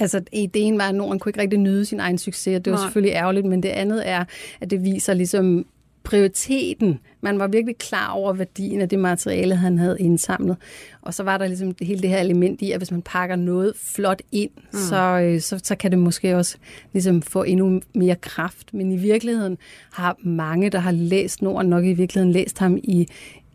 [0.00, 2.78] Altså, ideen var, at Norden kunne ikke rigtig nyde sin egen succes, og det var
[2.78, 2.86] Nej.
[2.86, 4.24] selvfølgelig ærgerligt, men det andet er,
[4.60, 5.66] at det viser ligesom
[6.02, 6.98] prioriteten.
[7.20, 10.56] Man var virkelig klar over værdien af det materiale, han havde indsamlet.
[11.02, 13.72] Og så var der ligesom hele det her element i, at hvis man pakker noget
[13.76, 14.78] flot ind, mm.
[14.78, 16.56] så, øh, så, så kan det måske også
[16.92, 18.74] ligesom få endnu mere kraft.
[18.74, 19.58] Men i virkeligheden
[19.92, 23.08] har mange, der har læst Norden, nok i virkeligheden læst ham i,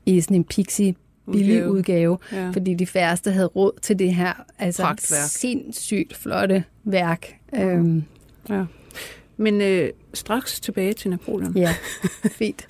[0.05, 0.95] i sådan en pixie
[1.31, 2.49] billig udgave, ja.
[2.49, 4.93] fordi de færreste havde råd til det her altså
[5.27, 7.35] sindssygt flotte værk.
[7.53, 7.59] Mm.
[7.59, 8.03] Øhm.
[8.49, 8.63] Ja.
[9.37, 11.57] Men øh, straks tilbage til Napoleon.
[11.57, 11.75] Ja,
[12.31, 12.67] fint.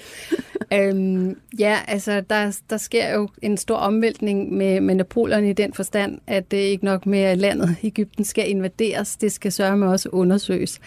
[0.74, 5.74] øhm, ja, altså der, der sker jo en stor omvæltning med, med Napoleon i den
[5.74, 9.88] forstand, at det ikke nok med, at landet Ægypten skal invaderes, det skal sørge med
[9.88, 10.80] også undersøges.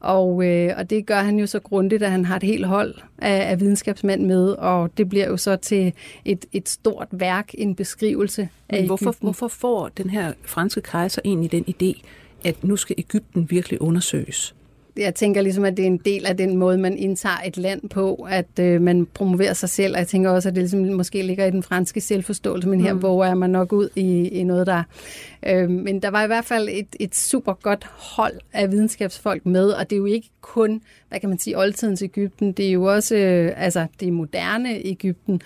[0.00, 2.94] Og, øh, og det gør han jo så grundigt, at han har et helt hold
[3.18, 5.92] af, af videnskabsmænd med, og det bliver jo så til
[6.24, 11.22] et, et stort værk, en beskrivelse af Men hvorfor, hvorfor får den her franske kejser
[11.24, 12.02] egentlig den idé,
[12.44, 14.55] at nu skal Ægypten virkelig undersøges?
[14.96, 17.88] Jeg tænker ligesom, at det er en del af den måde, man indtager et land
[17.88, 21.22] på, at øh, man promoverer sig selv, og jeg tænker også, at det ligesom måske
[21.22, 22.98] ligger i den franske selvforståelse, men her mm.
[22.98, 24.82] hvor er man nok ud i, i noget, der...
[25.46, 29.70] Øh, men der var i hvert fald et, et super godt hold af videnskabsfolk med,
[29.70, 32.84] og det er jo ikke kun, hvad kan man sige, oldtidens Ægypten, det er jo
[32.84, 35.40] også, øh, altså, det moderne Ægypten,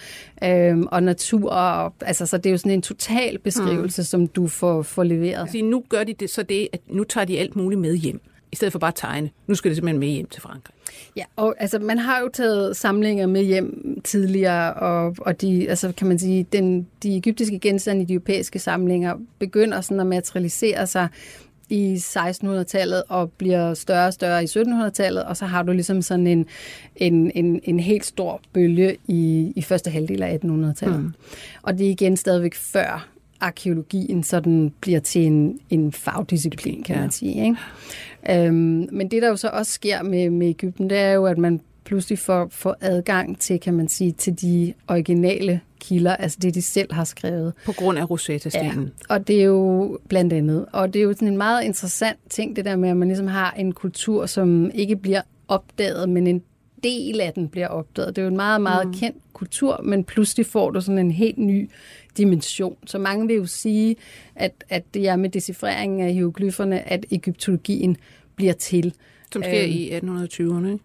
[0.44, 4.04] øh, og natur, og, altså, så det er jo sådan en total beskrivelse, mm.
[4.04, 5.40] som du får, får leveret.
[5.40, 8.20] Altså, nu gør de det så det, at nu tager de alt muligt med hjem
[8.52, 9.30] i stedet for bare at tegne.
[9.46, 10.74] Nu skal det simpelthen med hjem til Frankrig.
[11.16, 15.92] Ja, og altså, man har jo taget samlinger med hjem tidligere, og, og de, altså,
[15.96, 20.86] kan man sige, den, de egyptiske genstande i de europæiske samlinger begynder sådan at materialisere
[20.86, 21.08] sig
[21.68, 26.26] i 1600-tallet og bliver større og større i 1700-tallet, og så har du ligesom sådan
[26.26, 26.46] en,
[26.96, 31.00] en, en, en helt stor bølge i, i første halvdel af 1800-tallet.
[31.00, 31.14] Mm.
[31.62, 33.08] Og det er igen stadigvæk før
[33.40, 37.00] arkeologien sådan bliver til en, en fagdisciplin, kan ja.
[37.00, 37.44] man sige.
[37.44, 37.56] Ikke?
[38.30, 41.38] Øhm, men det, der jo så også sker med, med Ægypten, det er jo, at
[41.38, 46.54] man pludselig får, får adgang til, kan man sige, til de originale kilder, altså det,
[46.54, 47.52] de selv har skrevet.
[47.64, 48.84] På grund af Rosetta-stenen.
[48.84, 50.66] Ja, og det er jo blandt andet.
[50.72, 53.26] Og det er jo sådan en meget interessant ting, det der med, at man ligesom
[53.26, 56.42] har en kultur, som ikke bliver opdaget, men en
[56.82, 58.16] del af den bliver opdaget.
[58.16, 58.94] Det er jo en meget, meget mm.
[58.94, 61.70] kendt kultur, men pludselig får du sådan en helt ny
[62.16, 62.76] dimension.
[62.86, 63.96] Så mange vil jo sige,
[64.34, 67.96] at, at det er med decifreringen af hieroglyferne, at egyptologien
[68.36, 68.94] bliver til.
[69.32, 70.84] Som sker øhm, i 1820'erne, ikke?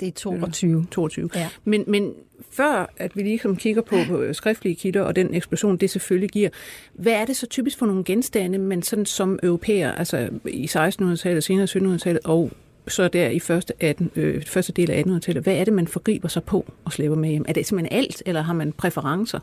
[0.00, 0.86] Det er 22.
[0.90, 1.30] 22.
[1.34, 1.48] Ja.
[1.64, 2.12] Men, men
[2.50, 6.48] før at vi lige kigger på, på skriftlige kilder og den eksplosion, det selvfølgelig giver,
[6.92, 11.44] hvad er det så typisk for nogle genstande, man sådan som europæer, altså i 1600-tallet,
[11.44, 12.50] senere 1700-tallet og
[12.88, 16.28] så der i første, 18, øh, første del af 1800-tallet, hvad er det, man forgriber
[16.28, 17.44] sig på og slæber med hjem?
[17.48, 19.40] Er det simpelthen alt, eller har man præferencer?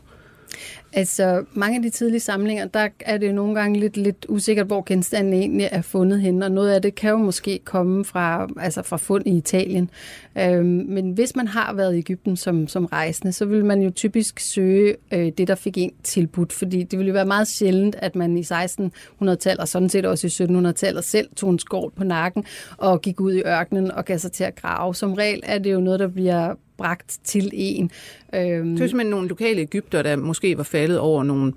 [0.92, 4.66] Altså, mange af de tidlige samlinger, der er det jo nogle gange lidt, lidt usikkert,
[4.66, 8.48] hvor genstanden egentlig er fundet hen, og noget af det kan jo måske komme fra,
[8.60, 9.90] altså fra fund i Italien.
[10.38, 13.90] Øhm, men hvis man har været i Ægypten som, som rejsende, så vil man jo
[13.90, 17.96] typisk søge øh, det, der fik en tilbudt, fordi det ville jo være meget sjældent,
[17.98, 22.04] at man i 1600-tallet, og sådan set også i 1700-tallet, selv tog en skål på
[22.04, 22.44] nakken
[22.76, 24.94] og gik ud i ørkenen og gav sig til at grave.
[24.94, 27.90] Som regel er det jo noget, der bliver bragt til en.
[28.34, 31.52] Øhm, det er simpelthen nogle lokale Ægypter, der måske var faldet over nogle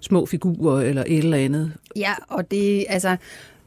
[0.00, 1.72] små figurer eller et eller andet.
[1.96, 3.16] Ja, og det, altså,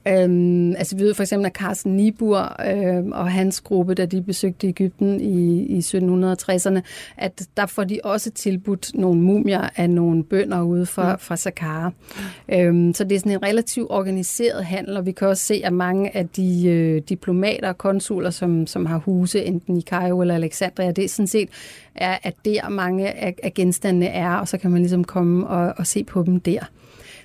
[0.07, 4.21] Øhm, altså vi ved for eksempel, at Carsten Niebuhr øhm, og hans gruppe, da de
[4.21, 6.81] besøgte Ægypten i, i 1760'erne,
[7.17, 11.19] at der får de også tilbudt nogle mumier af nogle bønder ude fra, mm.
[11.19, 11.91] fra Saqqara.
[12.49, 15.73] Øhm, så det er sådan en relativt organiseret handel, og vi kan også se, at
[15.73, 20.35] mange af de øh, diplomater og konsuler, som, som har huse enten i Cairo eller
[20.35, 21.49] Alexandria, det er sådan set,
[21.95, 25.73] er, at der mange af, af genstandene er, og så kan man ligesom komme og,
[25.77, 26.69] og se på dem der.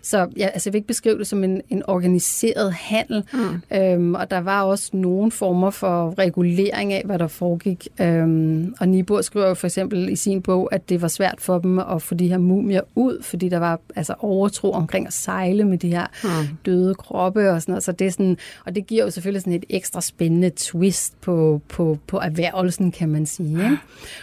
[0.03, 3.77] Så ja, altså, jeg vil ikke beskrive det som en, en organiseret handel, mm.
[3.77, 7.89] øhm, og der var også nogle former for regulering af, hvad der foregik.
[8.01, 11.59] Øhm, og Nibor skriver jo for eksempel i sin bog, at det var svært for
[11.59, 15.65] dem at få de her mumier ud, fordi der var altså overtro omkring at sejle
[15.65, 16.57] med de her mm.
[16.67, 17.85] døde kroppe og sådan noget.
[17.85, 18.37] Så det er sådan,
[18.67, 23.09] og det giver jo selvfølgelig sådan et ekstra spændende twist på, på, på erhvervelsen, kan
[23.09, 23.65] man sige.
[23.65, 23.79] Ikke?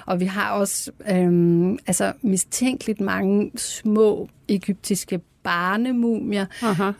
[0.05, 6.45] Og vi har også øhm, altså mistænkeligt mange små egyptiske barnemumier,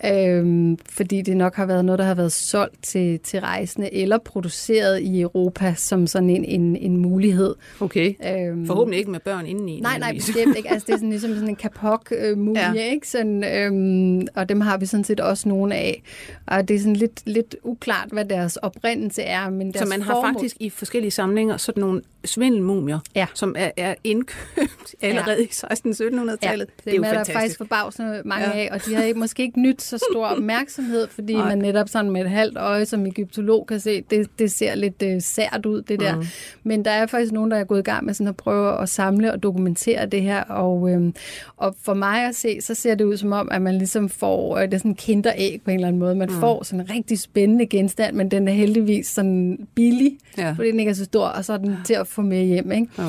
[0.05, 4.17] øhm, fordi det nok har været noget, der har været solgt til, til rejsende eller
[4.17, 7.55] produceret i Europa som sådan en, en, en mulighed.
[7.79, 8.13] Okay.
[8.25, 9.79] Øhm, Forhåbentlig ikke med børn indeni.
[9.79, 10.71] Nej, nej, bestemt ikke.
[10.71, 12.91] Altså, det er sådan, ligesom sådan en kapok-mumie, ja.
[12.91, 13.07] ikke?
[13.07, 16.03] Sådan, øhm, og dem har vi sådan set også nogle af.
[16.47, 19.49] Og det er sådan lidt, lidt uklart, hvad deres oprindelse er.
[19.49, 20.33] Men deres Så man har formål...
[20.33, 23.27] faktisk i forskellige samlinger sådan nogle svindelmumier, ja.
[23.33, 25.43] som er, er indkøbt allerede ja.
[25.43, 26.41] i 1600-1700-tallet.
[26.43, 27.33] Ja, det, det er jo fantastisk.
[27.33, 28.59] Der faktisk forbavsende mange ja.
[28.59, 31.47] af, og de har måske ikke nyt så stor opmærksomhed, fordi Nej.
[31.47, 35.03] man netop sådan med et halvt øje som egyptolog kan se, det, det ser lidt
[35.05, 36.15] uh, sært ud, det der.
[36.15, 36.25] Mm.
[36.63, 38.89] Men der er faktisk nogen, der er gået i gang med sådan at prøve at
[38.89, 41.13] samle og dokumentere det her, og, øhm,
[41.57, 44.57] og for mig at se, så ser det ud som om, at man ligesom får,
[44.57, 46.39] øh, det er sådan kinderæg på en eller anden måde, man mm.
[46.39, 50.51] får sådan en rigtig spændende genstand, men den er heldigvis sådan billig, ja.
[50.51, 52.71] fordi den ikke er så stor, og så er den til at få med hjem,
[52.71, 52.87] ikke?
[52.97, 53.03] Ja.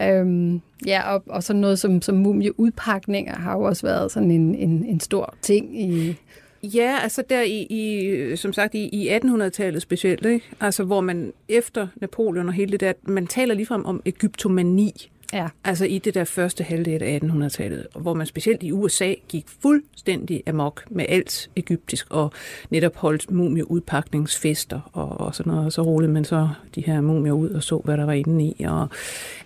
[0.00, 4.54] Øhm, ja, og, og sådan noget som, som mumieudpakninger har jo også været sådan en,
[4.54, 6.16] en, en stor ting i...
[6.62, 10.46] Ja, altså der i, i som sagt, i, i 1800-tallet specielt, ikke?
[10.60, 15.10] Altså hvor man efter Napoleon og hele det der, man taler ligefrem om egyptomani.
[15.32, 15.48] Ja.
[15.64, 20.42] Altså i det der første halvdel af 1800-tallet, hvor man specielt i USA gik fuldstændig
[20.46, 22.32] amok med alt egyptisk, og
[22.70, 27.32] netop holdt mumieudpakningsfester og, og sådan noget, og så rullede man så de her mumier
[27.32, 28.64] ud og så, hvad der var inde i.
[28.64, 28.88] Og,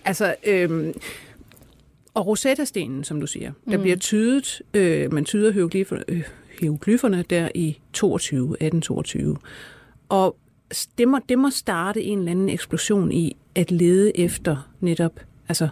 [0.05, 0.93] altså, øhm,
[2.13, 3.81] og Rosetta-stenen, som du siger, der mm.
[3.81, 6.23] bliver tydet, øh, man tyder hieroglyferne, øh,
[6.59, 9.37] hieroglyferne der i 22, 1822.
[10.09, 10.35] Og
[10.97, 15.67] det må, det må starte en eller anden eksplosion i at lede efter netop altså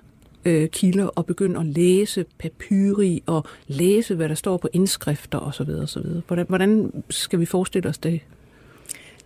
[0.46, 5.70] øh, kilder og begynde at læse papyri og læse, hvad der står på indskrifter osv.
[5.70, 6.06] osv.
[6.28, 8.22] Hvordan, hvordan skal vi forestille os det?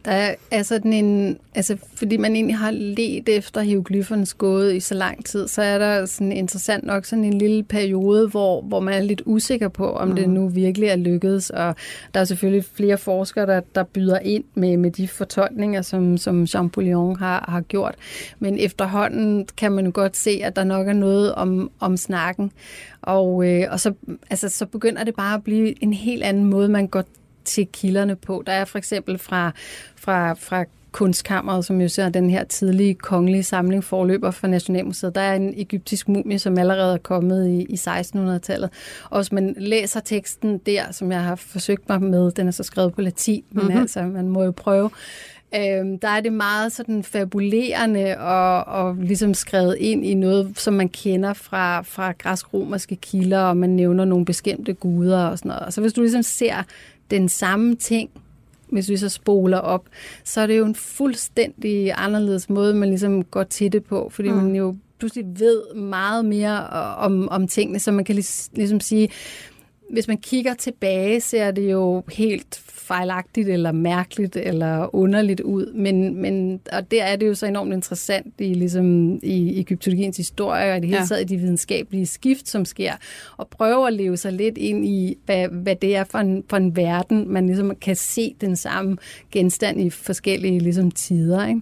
[0.06, 4.80] Der er altså sådan en, altså fordi man egentlig har let efter hieroglyfernes gåde i
[4.80, 8.80] så lang tid, så er der sådan interessant nok sådan en lille periode, hvor, hvor
[8.80, 10.16] man er lidt usikker på, om mm.
[10.16, 11.50] det nu virkelig er lykkedes.
[11.50, 11.76] Og
[12.14, 16.48] der er selvfølgelig flere forskere, der, der byder ind med, med de fortolkninger, som, som
[16.48, 17.96] Champollion har, har gjort.
[18.40, 22.52] Men efterhånden kan man jo godt se, at der nok er noget om, om snakken.
[23.02, 23.94] Og, øh, og så,
[24.30, 27.04] altså, så begynder det bare at blive en helt anden måde, man går
[27.50, 28.44] til kilderne på.
[28.46, 29.52] Der er for eksempel fra,
[29.96, 35.16] fra, fra kunstkammeret, som jo ser den her tidlige kongelige samling forløber fra Nationalmuseet.
[35.16, 38.70] Der er en egyptisk mumie, som allerede er kommet i, i 1600-tallet.
[39.10, 42.64] Og hvis man læser teksten der, som jeg har forsøgt mig med, den er så
[42.64, 43.82] skrevet på latin, men mm-hmm.
[43.82, 44.90] altså, man må jo prøve,
[45.56, 50.74] Øhm, der er det meget sådan fabulerende og, og ligesom skrevet ind i noget, som
[50.74, 55.64] man kender fra, fra græsk-romerske kilder, og man nævner nogle bestemte guder og sådan noget.
[55.64, 56.64] Og så hvis du ligesom ser
[57.12, 58.10] den samme ting,
[58.72, 59.86] hvis vi så spoler op,
[60.24, 64.30] så er det jo en fuldstændig anderledes måde, man ligesom går til det på, fordi
[64.30, 64.36] mm.
[64.36, 66.68] man jo pludselig ved meget mere
[66.98, 68.16] om, om tingene, så man kan
[68.54, 69.10] ligesom sige,
[69.92, 76.22] hvis man kigger tilbage, ser det jo helt fejlagtigt eller mærkeligt eller underligt ud, men,
[76.22, 80.78] men og der er det jo så enormt interessant i, ligesom, i egyptologiens historie og
[80.78, 81.26] i det hele taget ja.
[81.26, 82.94] i de videnskabelige skift, som sker,
[83.38, 86.58] og prøve at leve sig lidt ind i, hvad, hvad det er for en, for
[86.58, 88.98] en verden, man ligesom kan se den samme
[89.32, 91.48] genstand i forskellige ligesom, tider.
[91.48, 91.62] Ikke?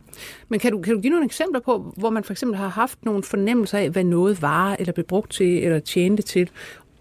[0.49, 3.05] Men kan du, kan du give nogle eksempler på, hvor man for eksempel har haft
[3.05, 6.49] nogle fornemmelser af, hvad noget var, eller blev brugt til, eller tjente til,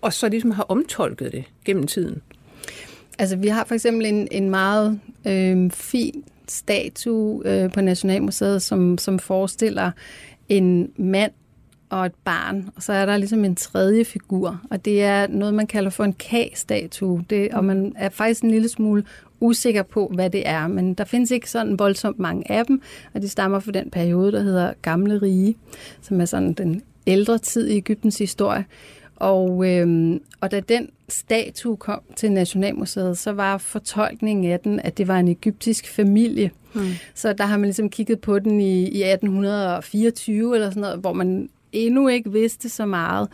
[0.06, 2.22] og så ligesom har omtolket det gennem tiden?
[3.18, 8.98] Altså, vi har for eksempel en, en meget øh, fin statue øh, på Nationalmuseet, som,
[8.98, 9.90] som forestiller
[10.48, 11.32] en mand
[11.90, 15.54] og et barn, og så er der ligesom en tredje figur, og det er noget,
[15.54, 19.04] man kalder for en K-statue, det, og man er faktisk en lille smule
[19.40, 22.82] usikker på, hvad det er, men der findes ikke sådan voldsomt mange af dem,
[23.14, 25.56] og de stammer fra den periode, der hedder Gamle Rige,
[26.00, 28.64] som er sådan den ældre tid i Ægyptens historie.
[29.16, 34.98] Og, øhm, og da den statue kom til Nationalmuseet, så var fortolkningen af den, at
[34.98, 36.50] det var en egyptisk familie.
[36.74, 36.82] Mm.
[37.14, 41.12] Så der har man ligesom kigget på den i, i 1824 eller sådan noget, hvor
[41.12, 43.28] man endnu ikke vidste så meget.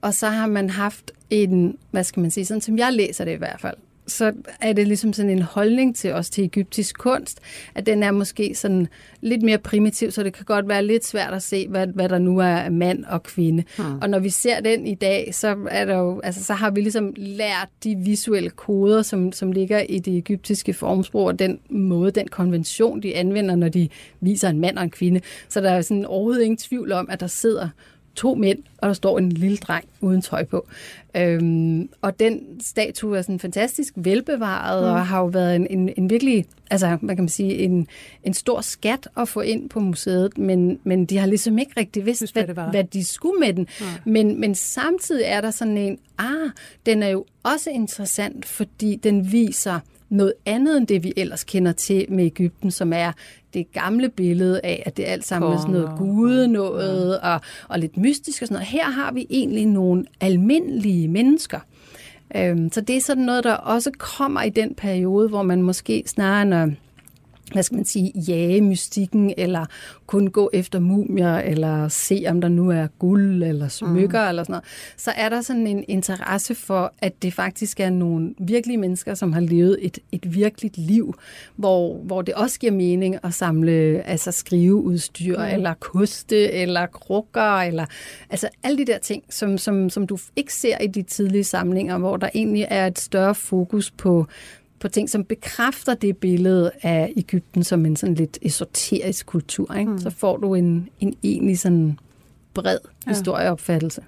[0.00, 3.32] Og så har man haft en, hvad skal man sige, sådan som jeg læser det
[3.32, 7.40] i hvert fald, så er det ligesom sådan en holdning til os til egyptisk kunst,
[7.74, 8.88] at den er måske sådan
[9.20, 12.18] lidt mere primitiv, så det kan godt være lidt svært at se, hvad, hvad der
[12.18, 13.64] nu er mand og kvinde.
[13.76, 13.98] Hmm.
[14.00, 16.80] Og når vi ser den i dag, så er der jo, altså, så har vi
[16.80, 22.10] ligesom lært de visuelle koder, som, som ligger i det egyptiske formsprog, og den måde,
[22.10, 23.88] den konvention, de anvender, når de
[24.20, 25.20] viser en mand og en kvinde.
[25.48, 27.68] Så der er sådan overhovedet ingen tvivl om, at der sidder
[28.14, 30.66] to mænd, og der står en lille dreng uden tøj på.
[31.16, 34.90] Øhm, og den statue er sådan fantastisk velbevaret, mm.
[34.90, 37.86] og har jo været en, en, en virkelig, altså hvad kan man sige, en,
[38.24, 42.06] en stor skat at få ind på museet, men, men de har ligesom ikke rigtig
[42.06, 43.66] vidst, Synes, hvad, hvad, hvad de skulle med den.
[43.80, 43.86] Ja.
[44.04, 46.50] Men, men samtidig er der sådan en, ah,
[46.86, 51.72] den er jo også interessant, fordi den viser noget andet end det, vi ellers kender
[51.72, 53.12] til med Ægypten, som er
[53.54, 57.78] det gamle billede af, at det alt sammen er sådan noget gude noget og, og
[57.78, 58.68] lidt mystisk og sådan noget.
[58.68, 61.60] Her har vi egentlig nogle almindelige mennesker.
[62.36, 66.02] Øhm, så det er sådan noget, der også kommer i den periode, hvor man måske
[66.06, 66.46] snarere
[67.52, 69.66] hvad skal man sige, jage mystikken, eller
[70.06, 74.28] kun gå efter mumier, eller se, om der nu er guld, eller smykker, mm.
[74.28, 74.64] eller sådan noget,
[74.96, 79.32] så er der sådan en interesse for, at det faktisk er nogle virkelige mennesker, som
[79.32, 81.14] har levet et, et virkeligt liv,
[81.56, 85.44] hvor, hvor det også giver mening at samle altså skriveudstyr, mm.
[85.44, 87.86] eller koste, eller krukker, eller
[88.30, 91.98] altså alle de der ting, som, som, som du ikke ser i de tidlige samlinger,
[91.98, 94.26] hvor der egentlig er et større fokus på
[94.82, 99.74] på ting, som bekræfter det billede af Ægypten som en sådan lidt esoterisk kultur.
[99.74, 99.90] Ikke?
[99.90, 99.98] Mm.
[99.98, 101.98] Så får du en, en egentlig sådan
[102.54, 103.10] bred ja.
[103.10, 104.02] historieopfattelse.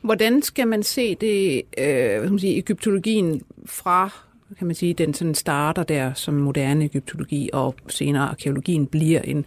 [0.00, 4.10] Hvordan skal man se det, øh, hvad skal man sige, egyptologien fra
[4.58, 9.44] kan man sige, den sådan starter der som moderne egyptologi, og senere arkeologien bliver en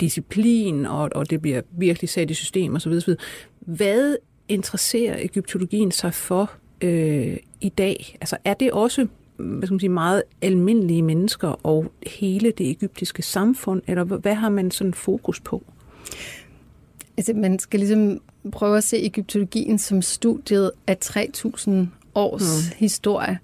[0.00, 2.92] disciplin, og, og det bliver virkelig sat i system osv.
[2.92, 3.14] osv.
[3.60, 4.16] Hvad
[4.48, 8.16] interesserer egyptologien sig for øh, i dag?
[8.20, 9.06] Altså er det også
[9.42, 14.48] hvad skal man sige, meget almindelige mennesker og hele det egyptiske samfund, eller hvad har
[14.48, 15.62] man sådan fokus på?
[17.16, 18.20] Altså, man skal ligesom
[18.52, 21.70] prøve at se egyptologien som studiet af 3.000
[22.14, 22.76] års mm.
[22.76, 23.38] historie.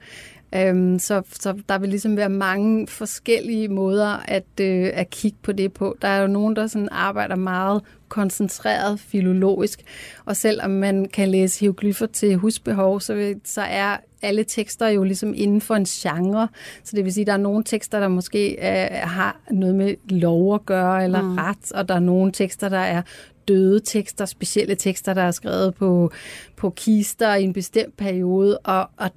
[0.54, 5.52] Øhm, så, så der vil ligesom være mange forskellige måder at, øh, at kigge på
[5.52, 5.96] det på.
[6.02, 9.82] Der er jo nogen, der sådan arbejder meget koncentreret filologisk,
[10.24, 15.34] og selvom man kan læse hieroglyffer til husbehov, så, så er alle tekster jo ligesom
[15.36, 16.48] inden for en genre.
[16.84, 19.94] Så det vil sige, at der er nogle tekster, der måske øh, har noget med
[20.08, 21.34] lov at gøre, eller mm.
[21.34, 23.02] ret, og der er nogle tekster, der er
[23.48, 26.10] døde tekster, specielle tekster, der er skrevet på,
[26.56, 29.10] på kister i en bestemt periode, og, og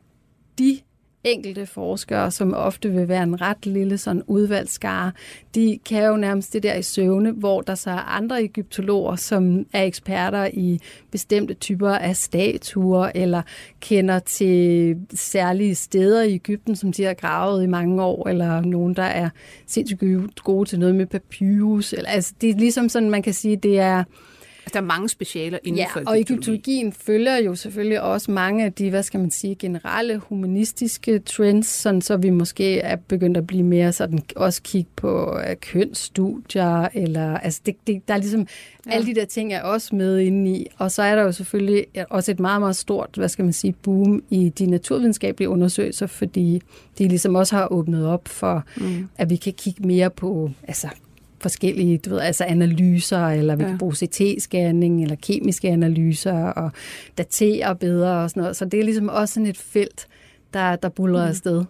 [0.60, 0.80] de
[1.24, 5.12] enkelte forskere, som ofte vil være en ret lille sådan udvalgsskare,
[5.56, 9.66] de kan jo nærmest det der i søvne, hvor der så er andre egyptologer, som
[9.74, 10.80] er eksperter i
[11.12, 13.42] bestemte typer af statuer, eller
[13.80, 18.96] kender til særlige steder i Ægypten, som de har gravet i mange år, eller nogen,
[18.96, 19.30] der er
[19.68, 21.94] sindssygt gode til noget med papyrus.
[21.94, 24.04] Eller, altså, det er ligesom sådan, man kan sige, det er
[24.66, 28.66] Altså, der er mange specialer inden ja, for og egyptologien følger jo selvfølgelig også mange
[28.66, 33.38] af de, hvad skal man sige, generelle humanistiske trends, sådan så vi måske er begyndt
[33.38, 38.18] at blive mere sådan, også kigge på uh, kønsstudier, eller, altså det, det, der er
[38.18, 38.48] ligesom,
[38.86, 38.92] ja.
[38.92, 41.86] alle de der ting er også med inde i, og så er der jo selvfølgelig
[42.10, 46.62] også et meget, meget stort, hvad skal man sige, boom i de naturvidenskabelige undersøgelser, fordi
[46.98, 49.08] de ligesom også har åbnet op for, mm.
[49.18, 50.88] at vi kan kigge mere på, altså
[51.42, 53.70] forskellige du ved, altså analyser, eller vi ja.
[53.70, 56.72] kan bruge CT-scanning, eller kemiske analyser, og
[57.18, 58.56] datere bedre og sådan noget.
[58.56, 60.08] Så det er ligesom også sådan et felt,
[60.54, 61.30] der, der buller mm.
[61.30, 61.64] afsted.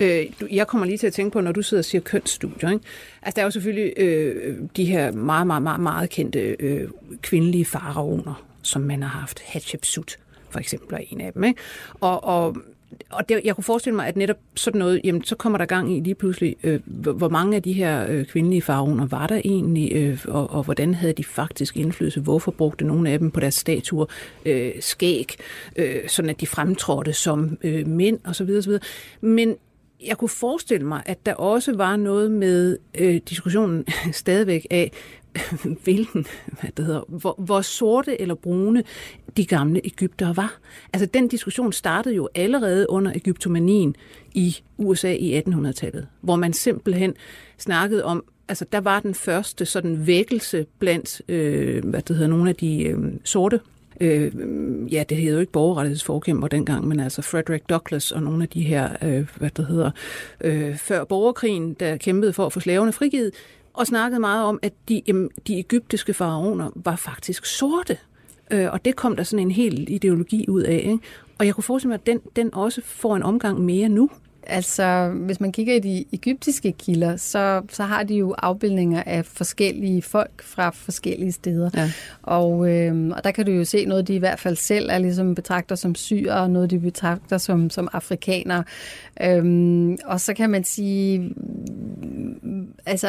[0.00, 2.70] Øh, jeg kommer lige til at tænke på, når du sidder og siger kønsstudier.
[2.70, 2.84] Ikke?
[3.22, 6.88] Altså, der er jo selvfølgelig øh, de her meget, meget, meget, meget kendte øh,
[7.22, 9.40] kvindelige faraoner, som man har haft.
[9.44, 10.16] Hatshepsut
[10.50, 11.44] for eksempel er en af dem.
[11.44, 11.60] Ikke?
[12.00, 12.56] Og, og
[13.10, 15.96] og det, jeg kunne forestille mig, at netop sådan noget, jamen så kommer der gang
[15.96, 16.80] i lige pludselig, øh,
[17.16, 20.94] hvor mange af de her øh, kvindelige faroner var der egentlig, øh, og, og hvordan
[20.94, 22.20] havde de faktisk indflydelse?
[22.20, 24.06] Hvorfor brugte nogle af dem på deres statuer
[24.46, 25.36] øh, skæg,
[25.76, 28.50] øh, sådan at de fremtrådte som øh, mænd osv.
[28.58, 28.72] osv.
[29.20, 29.56] Men
[30.06, 34.92] jeg kunne forestille mig, at der også var noget med øh, diskussionen stadigvæk af,
[35.84, 36.26] hvilken,
[36.60, 38.84] hvad det hedder, hvor, hvor sorte eller brune
[39.36, 40.58] de gamle Ægypter var.
[40.92, 43.96] Altså den diskussion startede jo allerede under Ægyptomanien
[44.34, 47.14] i USA i 1800-tallet, hvor man simpelthen
[47.58, 52.50] snakkede om, altså der var den første sådan vækkelse blandt, øh, hvad det hedder, nogle
[52.50, 53.60] af de øh, sorte
[54.00, 54.32] øh,
[54.92, 58.62] ja, det hedder jo ikke borgerrettighedsforkæmper dengang, men altså Frederick Douglass og nogle af de
[58.62, 59.90] her, øh, hvad det hedder,
[60.40, 63.30] øh, før borgerkrigen, der kæmpede for at få slaverne frigivet,
[63.76, 65.02] og snakkede meget om, at de,
[65.46, 67.98] de egyptiske faraoner var faktisk sorte.
[68.50, 70.82] Øh, og det kom der sådan en hel ideologi ud af.
[70.84, 70.98] Ikke?
[71.38, 74.10] Og jeg kunne forestille mig, at den, den også får en omgang mere nu.
[74.46, 79.26] altså, hvis man kigger i de egyptiske kilder, så, så har de jo afbildninger af
[79.26, 81.70] forskellige folk fra forskellige steder.
[81.74, 81.90] Ja.
[82.22, 84.98] Og, øh, og der kan du jo se noget, de i hvert fald selv er
[84.98, 88.64] ligesom betragter som syre, og noget, de betragter som, som afrikanere.
[89.22, 91.34] Øhm, og så kan man sige,
[92.86, 93.08] altså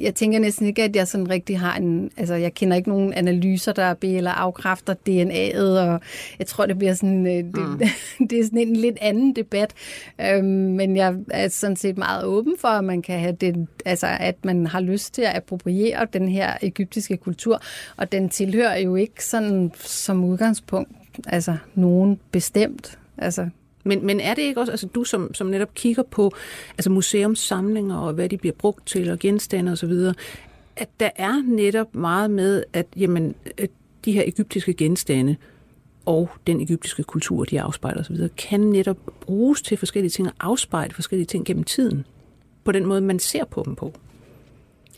[0.00, 2.10] jeg tænker næsten ikke, at jeg sådan rigtig har en...
[2.16, 6.00] Altså, jeg kender ikke nogen analyser, der be- eller afkræfter DNA'et, og
[6.38, 7.26] jeg tror, det bliver sådan...
[7.26, 7.78] Øh, mm.
[7.78, 7.88] det,
[8.30, 9.72] det er sådan en lidt anden debat.
[10.20, 13.66] Øhm, men jeg er sådan set meget åben for, at man kan have det...
[13.84, 17.62] Altså, at man har lyst til at appropriere den her egyptiske kultur,
[17.96, 20.90] og den tilhører jo ikke sådan som udgangspunkt
[21.26, 22.98] altså nogen bestemt.
[23.18, 23.48] Altså,
[23.84, 26.32] men, men er det ikke også, altså du som, som netop kigger på
[26.70, 29.92] altså museumssamlinger og hvad de bliver brugt til og genstande osv.,
[30.76, 33.70] at der er netop meget med, at jamen, at
[34.04, 35.36] de her egyptiske genstande
[36.06, 40.94] og den egyptiske kultur, de afspejler osv., kan netop bruges til forskellige ting og afspejle
[40.94, 42.06] forskellige ting gennem tiden.
[42.64, 43.92] På den måde, man ser på dem på.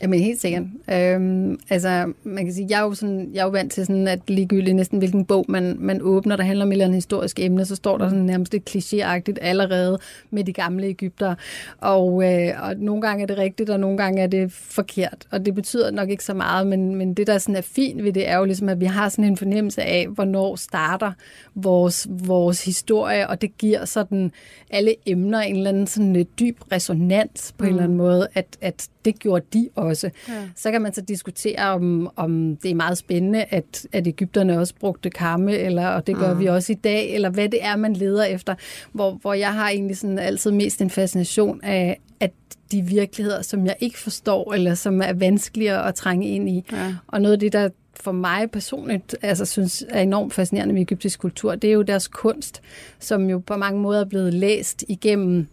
[0.01, 0.63] Jamen helt sikkert.
[0.91, 4.07] Øhm, altså, man kan sige, jeg er jo, sådan, jeg er jo vant til sådan,
[4.07, 7.39] at ligegyldigt næsten hvilken bog man, man åbner, der handler om et eller andet historisk
[7.39, 11.35] emne, så står der sådan nærmest lidt klichéagtigt allerede med de gamle Ægypter.
[11.77, 15.27] Og, øh, og nogle gange er det rigtigt, og nogle gange er det forkert.
[15.31, 18.13] Og det betyder nok ikke så meget, men, men det, der sådan er fint ved
[18.13, 21.11] det, er jo ligesom, at vi har sådan en fornemmelse af, hvornår starter
[21.55, 24.31] vores, vores historie, og det giver sådan
[24.69, 27.67] alle emner en eller anden sådan dyb resonans på mm.
[27.67, 30.09] en eller anden måde, at, at det gjorde de også.
[30.27, 30.33] Ja.
[30.55, 34.73] Så kan man så diskutere, om, om det er meget spændende, at, at Ægypterne også
[34.79, 36.39] brugte karme, eller, og det gør mm.
[36.39, 38.55] vi også i dag, eller hvad det er, man leder efter.
[38.91, 42.31] Hvor, hvor jeg har egentlig sådan altid mest en fascination af, at
[42.71, 46.65] de virkeligheder, som jeg ikke forstår, eller som er vanskeligere at trænge ind i.
[46.71, 46.95] Ja.
[47.07, 51.19] Og noget af det, der for mig personligt altså, synes er enormt fascinerende med egyptisk
[51.19, 52.61] kultur, det er jo deres kunst,
[52.99, 55.47] som jo på mange måder er blevet læst igennem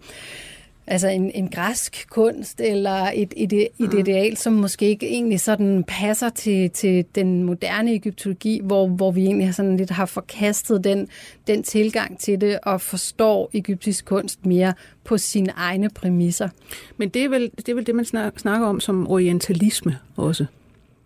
[0.86, 3.98] altså en, en græsk kunst eller et, et, et mm.
[3.98, 9.24] ideal, som måske ikke egentlig sådan passer til, til den moderne egyptologi, hvor, hvor vi
[9.24, 11.08] egentlig sådan lidt har forkastet den,
[11.46, 14.74] den tilgang til det og forstår egyptisk kunst mere
[15.04, 16.48] på sine egne præmisser.
[16.96, 18.04] Men det er vel det, er vel det man
[18.36, 20.46] snakker om som orientalisme også.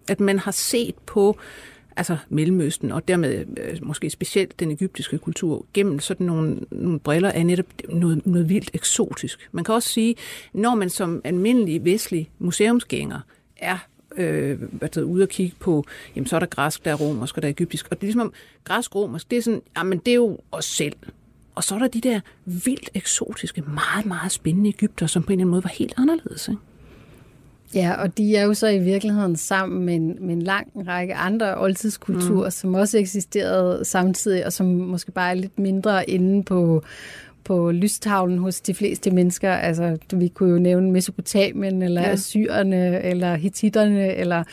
[0.08, 1.38] At man har set på
[1.99, 7.32] altså Mellemøsten, og dermed øh, måske specielt den egyptiske kultur, gennem sådan nogle, nogle briller
[7.32, 9.49] af netop noget, noget vildt eksotisk.
[9.53, 10.14] Man kan også sige,
[10.53, 13.20] når man som almindelig vestlig museumsgænger
[13.57, 13.78] er
[14.16, 15.84] øh, hvad det, ude og kigge på,
[16.16, 17.88] jamen så er der græsk, der er romersk, og der er egyptisk.
[17.90, 18.32] Og det er ligesom
[18.64, 20.96] græsk-romersk, det er sådan, jamen det er jo os selv.
[21.55, 25.32] Og så er der de der vildt eksotiske, meget, meget spændende Ægypter, som på en
[25.32, 26.49] eller anden måde var helt anderledes.
[26.49, 26.61] Ikke?
[27.74, 31.14] Ja, og de er jo så i virkeligheden sammen med en, med en lang række
[31.14, 32.50] andre oldtidskulturer, mm.
[32.50, 36.82] som også eksisterede samtidig, og som måske bare er lidt mindre inde på,
[37.49, 39.53] på lystavlen hos de fleste mennesker.
[39.53, 42.11] Altså, vi kunne jo nævne Mesopotamien, eller ja.
[42.11, 44.44] Assyrerne, eller Hittitterne, eller,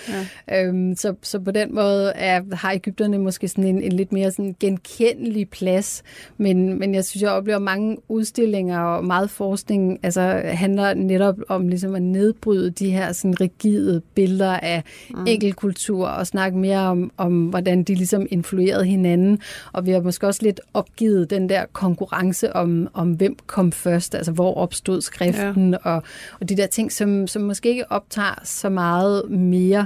[0.50, 0.66] ja.
[0.66, 4.32] øhm, så, så på den måde er, har Ægypterne måske sådan en, en lidt mere
[4.32, 6.04] sådan genkendelig plads,
[6.38, 11.68] men, men jeg synes, jeg oplever mange udstillinger og meget forskning altså, handler netop om
[11.68, 15.26] ligesom at nedbryde de her sådan rigide billeder af mm.
[15.28, 19.40] enkeltkultur, og snakke mere om, om, hvordan de ligesom influerede hinanden,
[19.74, 24.16] og vi har måske også lidt opgivet den der konkurrence om om, hvem kom først,
[24.16, 25.78] altså hvor opstod skriften, ja.
[25.90, 26.04] og,
[26.40, 29.86] og de der ting, som, som måske ikke optager så meget mere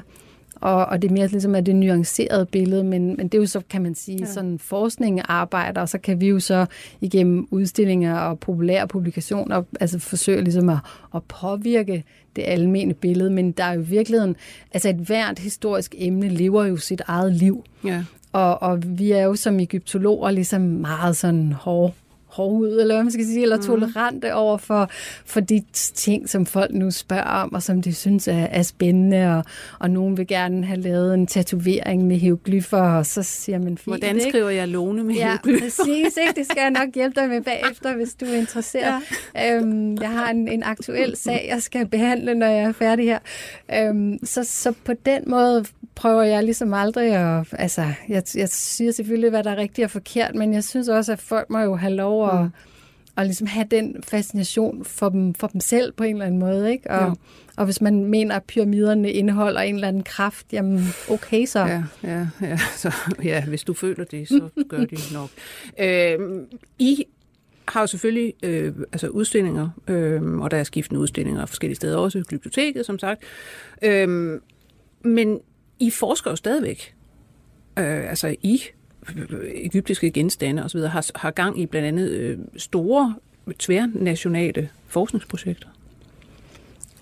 [0.62, 3.46] og, og det er mere ligesom er det nuancerede billede, men, men det er jo
[3.48, 4.26] så, kan man sige, ja.
[4.26, 6.66] sådan forskning arbejder, og så kan vi jo så
[7.02, 10.78] igennem udstillinger og populære publikationer altså forsøge ligesom at,
[11.16, 12.04] at påvirke
[12.36, 14.36] det almene billede, men der er jo i virkeligheden,
[14.72, 17.64] altså et hvert historisk emne lever jo sit eget liv.
[17.86, 18.04] Ja.
[18.32, 21.94] Og, og vi er jo som egyptologer ligesom meget sådan hårde
[22.40, 23.64] hårdhud, eller hvad man skal sige, eller mm.
[23.64, 24.90] tolerante over for,
[25.26, 29.38] for de ting, som folk nu spørger om, og som de synes er, er spændende,
[29.38, 29.44] og,
[29.80, 33.98] og nogen vil gerne have lavet en tatovering med hieroglyffer, og så siger man fint,
[33.98, 34.30] Hvordan ikke?
[34.30, 35.66] skriver jeg låne med ja, hieroglyffer?
[35.66, 36.34] præcis, ikke?
[36.36, 39.02] det skal jeg nok hjælpe dig med bagefter, hvis du er interesseret.
[39.36, 39.56] Ja.
[39.56, 43.20] Øhm, jeg har en, en aktuel sag, jeg skal behandle, når jeg er færdig her.
[43.74, 45.66] Øhm, så, så på den måde
[45.96, 47.46] prøver jeg ligesom aldrig at...
[47.52, 51.12] Altså, jeg, jeg siger selvfølgelig, hvad der er rigtigt og forkert, men jeg synes også,
[51.12, 52.52] at folk må jo have lov at, mm.
[53.18, 56.72] at ligesom have den fascination for dem, for dem selv på en eller anden måde.
[56.72, 56.92] Ikke?
[56.92, 57.14] Og, ja.
[57.58, 61.60] og hvis man mener, at pyramiderne indeholder en eller anden kraft, jamen okay så.
[61.60, 62.58] Ja, ja, ja.
[62.76, 65.30] Så, ja hvis du føler det, så gør de nok.
[65.80, 66.46] Øh,
[66.80, 67.06] I
[67.68, 72.24] har jo selvfølgelig øh, altså udstillinger, øh, og der er skiftende udstillinger forskellige steder, også
[72.30, 73.24] biblioteket, som sagt.
[73.82, 74.40] Øh,
[75.02, 75.40] men
[75.80, 76.96] i forsker jo stadigvæk.
[77.80, 78.62] Øh, altså i
[79.56, 80.80] egyptiske genstande osv.
[80.80, 83.16] Har, har gang i blandt andet øh, store
[83.60, 85.68] tværnationale forskningsprojekter?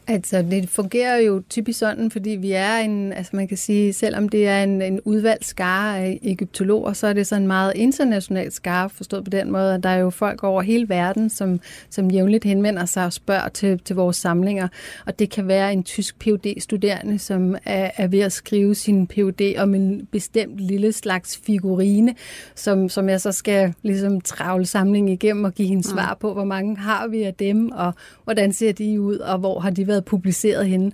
[0.09, 4.29] Altså, det fungerer jo typisk sådan, fordi vi er en, altså man kan sige, selvom
[4.29, 8.51] det er en, en udvalgt skare af egyptologer, så er det sådan en meget international
[8.51, 12.11] skare, forstået på den måde, at der er jo folk over hele verden, som, som
[12.11, 14.67] jævnligt henvender sig og spørger til, til vores samlinger.
[15.05, 19.07] Og det kan være en tysk phd studerende som er, er ved at skrive sin
[19.07, 22.15] PhD om en bestemt lille slags figurine,
[22.55, 25.93] som, som jeg så skal ligesom travle samlingen igennem og give hende mm.
[25.93, 27.93] svar på, hvor mange har vi af dem, og
[28.23, 30.91] hvordan ser de ud, og hvor har de været været publiceret henne.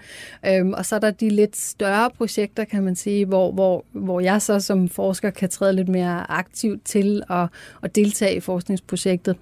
[0.47, 4.19] Øhm, og så er der de lidt større projekter, kan man sige, hvor, hvor, hvor
[4.19, 7.47] jeg så som forsker kan træde lidt mere aktivt til at,
[7.83, 9.35] at deltage i forskningsprojektet.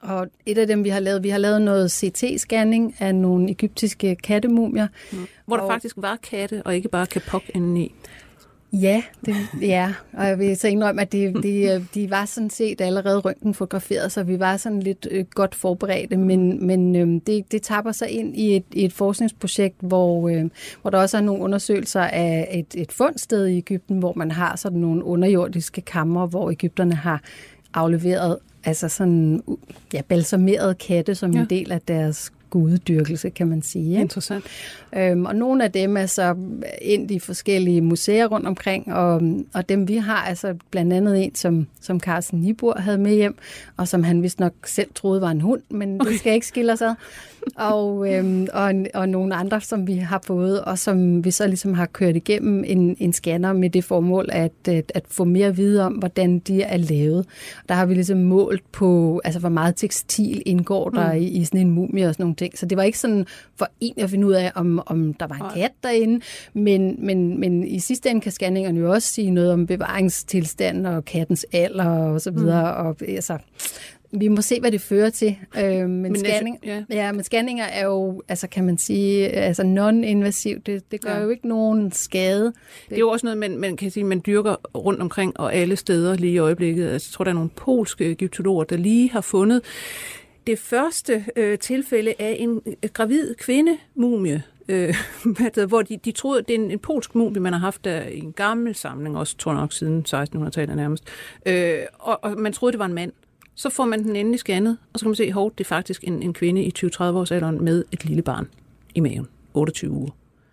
[0.00, 4.16] Og et af dem, vi har lavet, vi har lavet noget CT-scanning af nogle egyptiske
[4.16, 4.88] kattemumier.
[5.12, 5.26] Mm.
[5.46, 7.94] Hvor der og, faktisk var katte, og ikke bare kapok indeni.
[8.72, 12.80] Ja, det, ja, og jeg vil så indrømme, at de, de, de var sådan set
[12.80, 17.52] allerede røntgen fotograferet, så vi var sådan lidt øh, godt forberedte, men, men øh, det,
[17.52, 20.44] det tapper sig ind i et, i et forskningsprojekt, hvor, øh,
[20.82, 24.56] hvor der også er nogle undersøgelser af et, et fundsted i Ægypten, hvor man har
[24.56, 27.22] sådan nogle underjordiske kammer, hvor Ægypterne har
[27.74, 29.42] afleveret altså sådan
[29.94, 31.40] ja, balsamerede katte som ja.
[31.40, 34.00] en del af deres guddyrkelse, kan man sige.
[34.00, 34.44] Interessant.
[34.96, 36.36] Øhm, og nogle af dem er så
[36.82, 39.22] ind i forskellige museer rundt omkring, og,
[39.54, 43.38] og dem vi har, altså blandt andet en, som, som Carsten Nibur havde med hjem,
[43.76, 46.10] og som han vist nok selv troede var en hund, men okay.
[46.10, 46.94] det skal ikke skille os ad.
[47.56, 51.74] Og, øhm, og, og nogle andre, som vi har fået, og som vi så ligesom
[51.74, 55.56] har kørt igennem en, en scanner med det formål at, at, at få mere at
[55.56, 57.26] vide om, hvordan de er lavet.
[57.68, 61.18] Der har vi ligesom målt på, altså hvor meget tekstil indgår der mm.
[61.18, 62.58] i, i sådan en mumie og sådan nogle ting.
[62.58, 63.26] Så det var ikke sådan
[63.56, 66.20] for en at finde ud af, om, om der var en kat derinde,
[66.54, 71.04] men, men, men i sidste ende kan scanningerne jo også sige noget om bevaringstilstand og
[71.04, 72.82] kattens alder og så videre.
[72.82, 72.86] Mm.
[72.86, 73.38] Og, altså,
[74.12, 75.36] vi må se, hvad det fører til.
[75.58, 76.84] Øh, men, men, scanning, ja.
[76.90, 80.60] Ja, men scanninger er jo, altså kan man sige, altså non-invasiv.
[80.66, 81.22] Det, det gør ja.
[81.22, 82.44] jo ikke nogen skade.
[82.44, 82.54] Det,
[82.88, 85.76] det er jo også noget, man, man kan sige, man dyrker rundt omkring og alle
[85.76, 86.88] steder lige i øjeblikket.
[86.88, 89.62] Altså, jeg tror, der er nogle polske egyptologer, der lige har fundet
[90.46, 94.94] det første øh, tilfælde af en øh, gravid kvinde-mumie, øh,
[95.68, 98.18] hvor de, de troede, det er en, en polsk mumie, man har haft der i
[98.18, 101.04] en gammel samling, også tror nok siden 1600-tallet nærmest,
[101.46, 103.12] øh, og, og man troede, det var en mand.
[103.60, 106.04] Så får man den endelig scannet, og så kan man se, at det er faktisk
[106.04, 108.48] en, en kvinde i 20-30 års alderen med et lille barn
[108.94, 110.10] i maven, 28 uger.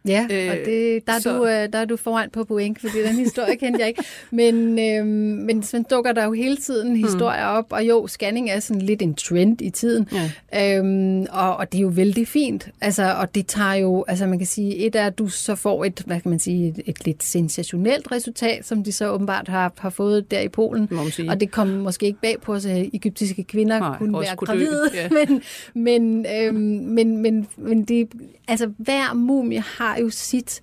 [0.08, 1.38] Ja, øh, og det, der, er så...
[1.38, 4.04] du, øh, der er du foran på point, fordi den historie kendte jeg ikke.
[4.32, 5.06] Men, øh,
[5.46, 7.04] men så dukker der jo hele tiden hmm.
[7.04, 10.10] historier op, og jo, scanning er sådan lidt en trend i tiden,
[10.54, 10.78] ja.
[10.78, 12.70] øhm, og, og det er jo vældig fint.
[12.82, 15.86] Altså, og det tager jo, altså man kan sige, et er, at du så får
[15.86, 19.74] et, hvad kan man sige, et, et lidt sensationelt resultat, som de så åbenbart har,
[19.78, 20.90] har fået der i Polen.
[21.30, 24.46] Og det kom måske ikke bag på os, at egyptiske kvinder Nej, kunne være kunne
[24.46, 25.10] gravide, ja.
[25.18, 25.42] men,
[25.74, 28.10] men, øhm, men, men, men det,
[28.48, 30.62] altså hver mumie har jo sit.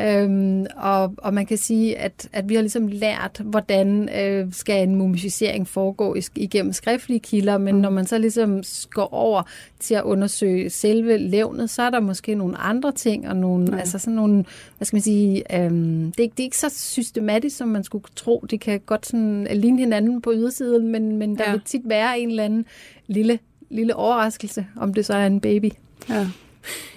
[0.00, 4.88] Øhm, og, og man kan sige, at, at vi har ligesom lært, hvordan øh, skal
[4.88, 9.42] en mumificering foregå igennem skriftlige kilder, men når man så ligesom går over
[9.80, 13.78] til at undersøge selve levnet, så er der måske nogle andre ting, og nogle, ja.
[13.78, 14.44] altså sådan nogle,
[14.76, 18.04] hvad skal man sige, øhm, det, er, det er ikke så systematisk, som man skulle
[18.16, 18.44] tro.
[18.50, 21.50] Det kan godt sådan ligne hinanden på ydersiden, men, men der ja.
[21.52, 22.66] vil tit være en eller anden
[23.06, 23.38] lille,
[23.70, 25.70] lille overraskelse, om det så er en baby.
[26.08, 26.26] Ja.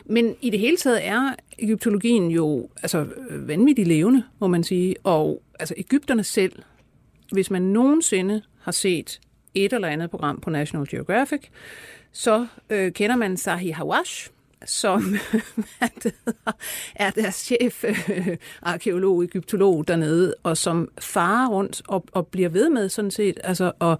[0.05, 4.95] Men i det hele taget er egyptologien jo altså, vanvittigt levende, må man sige.
[5.03, 6.53] Og altså, Ægypterne selv,
[7.31, 9.19] hvis man nogensinde har set
[9.55, 11.41] et eller andet program på National Geographic,
[12.11, 14.29] så øh, kender man Sahi Hawash,
[14.65, 15.15] som
[16.95, 22.69] er deres chef øh, arkeolog, egyptolog dernede, og som farer rundt og, og bliver ved
[22.69, 23.97] med sådan set altså, at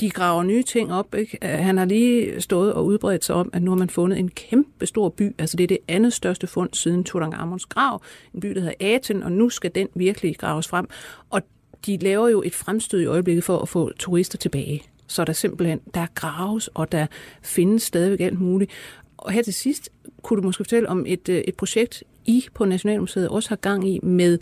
[0.00, 1.14] de graver nye ting op.
[1.14, 1.38] Ikke?
[1.42, 4.86] Han har lige stået og udbredt sig om, at nu har man fundet en kæmpe
[4.86, 5.34] stor by.
[5.38, 8.02] Altså det er det andet største fund siden Tutankhamons grav.
[8.34, 10.88] En by, der hedder Aten, og nu skal den virkelig graves frem.
[11.30, 11.42] Og
[11.86, 14.82] de laver jo et fremstød i øjeblikket for at få turister tilbage.
[15.06, 17.06] Så der simpelthen, der graves, og der
[17.42, 18.70] findes stadigvæk alt muligt.
[19.16, 19.90] Og her til sidst,
[20.22, 23.88] kunne du måske fortælle om et, øh, et projekt, I på Nationalmuseet også har gang
[23.88, 24.38] i med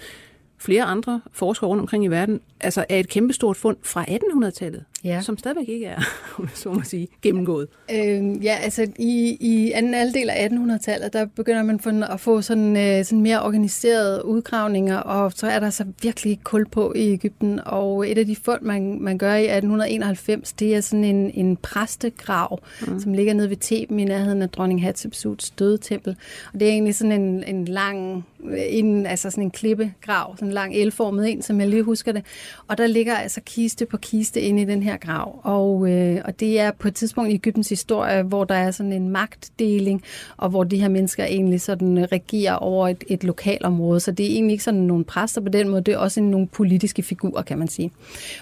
[0.58, 5.20] flere andre forskere rundt omkring i verden, altså er et kæmpestort fund fra 1800-tallet, ja.
[5.20, 6.00] som stadigvæk ikke er,
[6.54, 7.68] så må sige, gennemgået.
[7.90, 12.76] Øh, ja, altså i, i anden halvdel af 1800-tallet, der begynder man at få sådan,
[12.76, 17.60] øh, sådan mere organiserede udgravninger, og så er der så virkelig kul på i Ægypten,
[17.66, 21.56] og et af de fund, man, man gør i 1891, det er sådan en, en
[21.56, 23.00] præstegrav, mm.
[23.00, 26.16] som ligger nede ved Theben i nærheden af dronning Hatshepsuts dødetempel.
[26.52, 28.26] Og det er egentlig sådan en, en lang,
[28.68, 32.24] en, altså sådan en klippegrav, sådan en lang elformet en, som jeg lige husker det.
[32.68, 35.40] Og der ligger altså kiste på kiste inde i den her her grav.
[35.42, 38.92] Og, øh, og det er på et tidspunkt i Ægyptens historie, hvor der er sådan
[38.92, 40.02] en magtdeling,
[40.36, 44.00] og hvor de her mennesker egentlig sådan øh, regerer over et, et lokalområde.
[44.00, 46.46] Så det er egentlig ikke sådan nogle præster på den måde, det er også nogle
[46.46, 47.90] politiske figurer, kan man sige.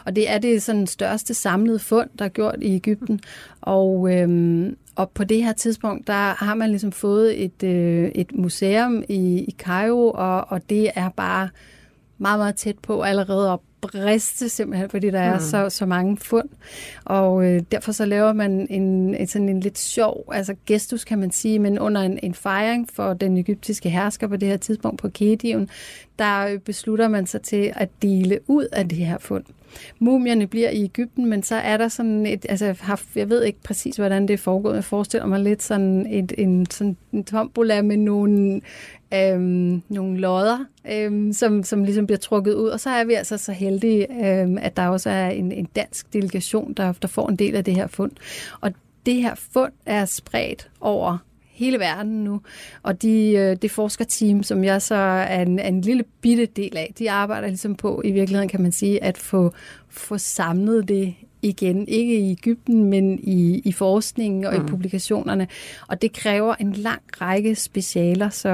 [0.05, 3.21] Og det er det sådan største samlede fund, der er gjort i Ægypten.
[3.61, 8.33] Og, Øh, og på det her tidspunkt, der har man ligesom fået et, øh, et
[8.35, 11.49] museum i, i Cairo, og, og det er bare
[12.19, 15.45] meget, meget tæt på allerede op briste simpelthen, fordi der er mm.
[15.45, 16.49] så, så mange fund.
[17.05, 21.19] Og øh, derfor så laver man en, en, sådan en lidt sjov, altså gestus kan
[21.19, 25.01] man sige, men under en, en fejring for den egyptiske hersker på det her tidspunkt
[25.01, 25.69] på Kediven,
[26.19, 29.45] der beslutter man sig til at dele ud af det her fund.
[29.99, 32.75] Mumierne bliver i Ægypten, men så er der sådan et, altså
[33.15, 36.67] jeg ved ikke præcis, hvordan det er foregået, jeg forestiller mig lidt sådan et, en,
[36.71, 38.61] sådan en tombola med nogle,
[39.15, 40.59] øhm, nogle lodder,
[40.91, 44.59] øhm, som, som ligesom bliver trukket ud, og så er vi altså så heldige, øhm,
[44.59, 47.75] at der også er en, en dansk delegation, der, der får en del af det
[47.75, 48.13] her fund.
[48.61, 48.73] Og
[49.07, 51.19] det her fund er spredt over
[51.53, 52.41] hele verden nu.
[52.83, 56.93] Og de, øh, det forskerteam, som jeg så er en, en lille bitte del af,
[56.99, 59.53] de arbejder ligesom på, i virkeligheden kan man sige, at få,
[59.89, 64.65] få samlet det igen, ikke i Ægypten, men i, i forskningen og mm.
[64.65, 65.49] i publikationerne.
[65.89, 68.29] Og det kræver en lang række specialer.
[68.29, 68.49] Så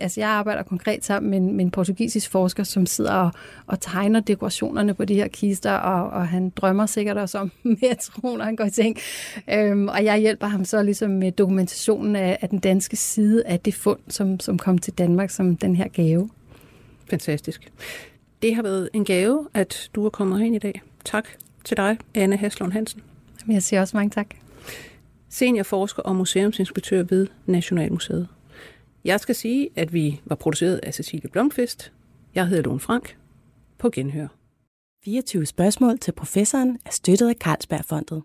[0.00, 3.30] altså, jeg arbejder konkret sammen med en, med en portugisisk forsker, som sidder og,
[3.66, 7.94] og tegner dekorationerne på de her kister, og, og han drømmer sikkert også om mere
[7.94, 8.96] tro, når han går i ting.
[9.50, 13.60] Øhm, og jeg hjælper ham så ligesom med dokumentationen af, af den danske side af
[13.60, 16.30] det fund, som, som kom til Danmark som den her gave.
[17.10, 17.72] Fantastisk.
[18.42, 20.82] Det har været en gave, at du er kommet herind i dag.
[21.04, 21.28] Tak
[21.64, 23.02] til dig, Anne Haslund Hansen.
[23.48, 24.26] Jeg siger også mange tak.
[25.28, 28.28] Seniorforsker og museumsinspektør ved Nationalmuseet.
[29.04, 31.92] Jeg skal sige, at vi var produceret af Cecilie Blomqvist.
[32.34, 33.16] Jeg hedder Lone Frank.
[33.78, 34.28] På genhør.
[35.04, 38.22] 24 spørgsmål til professoren er støttet af Carlsbergfondet.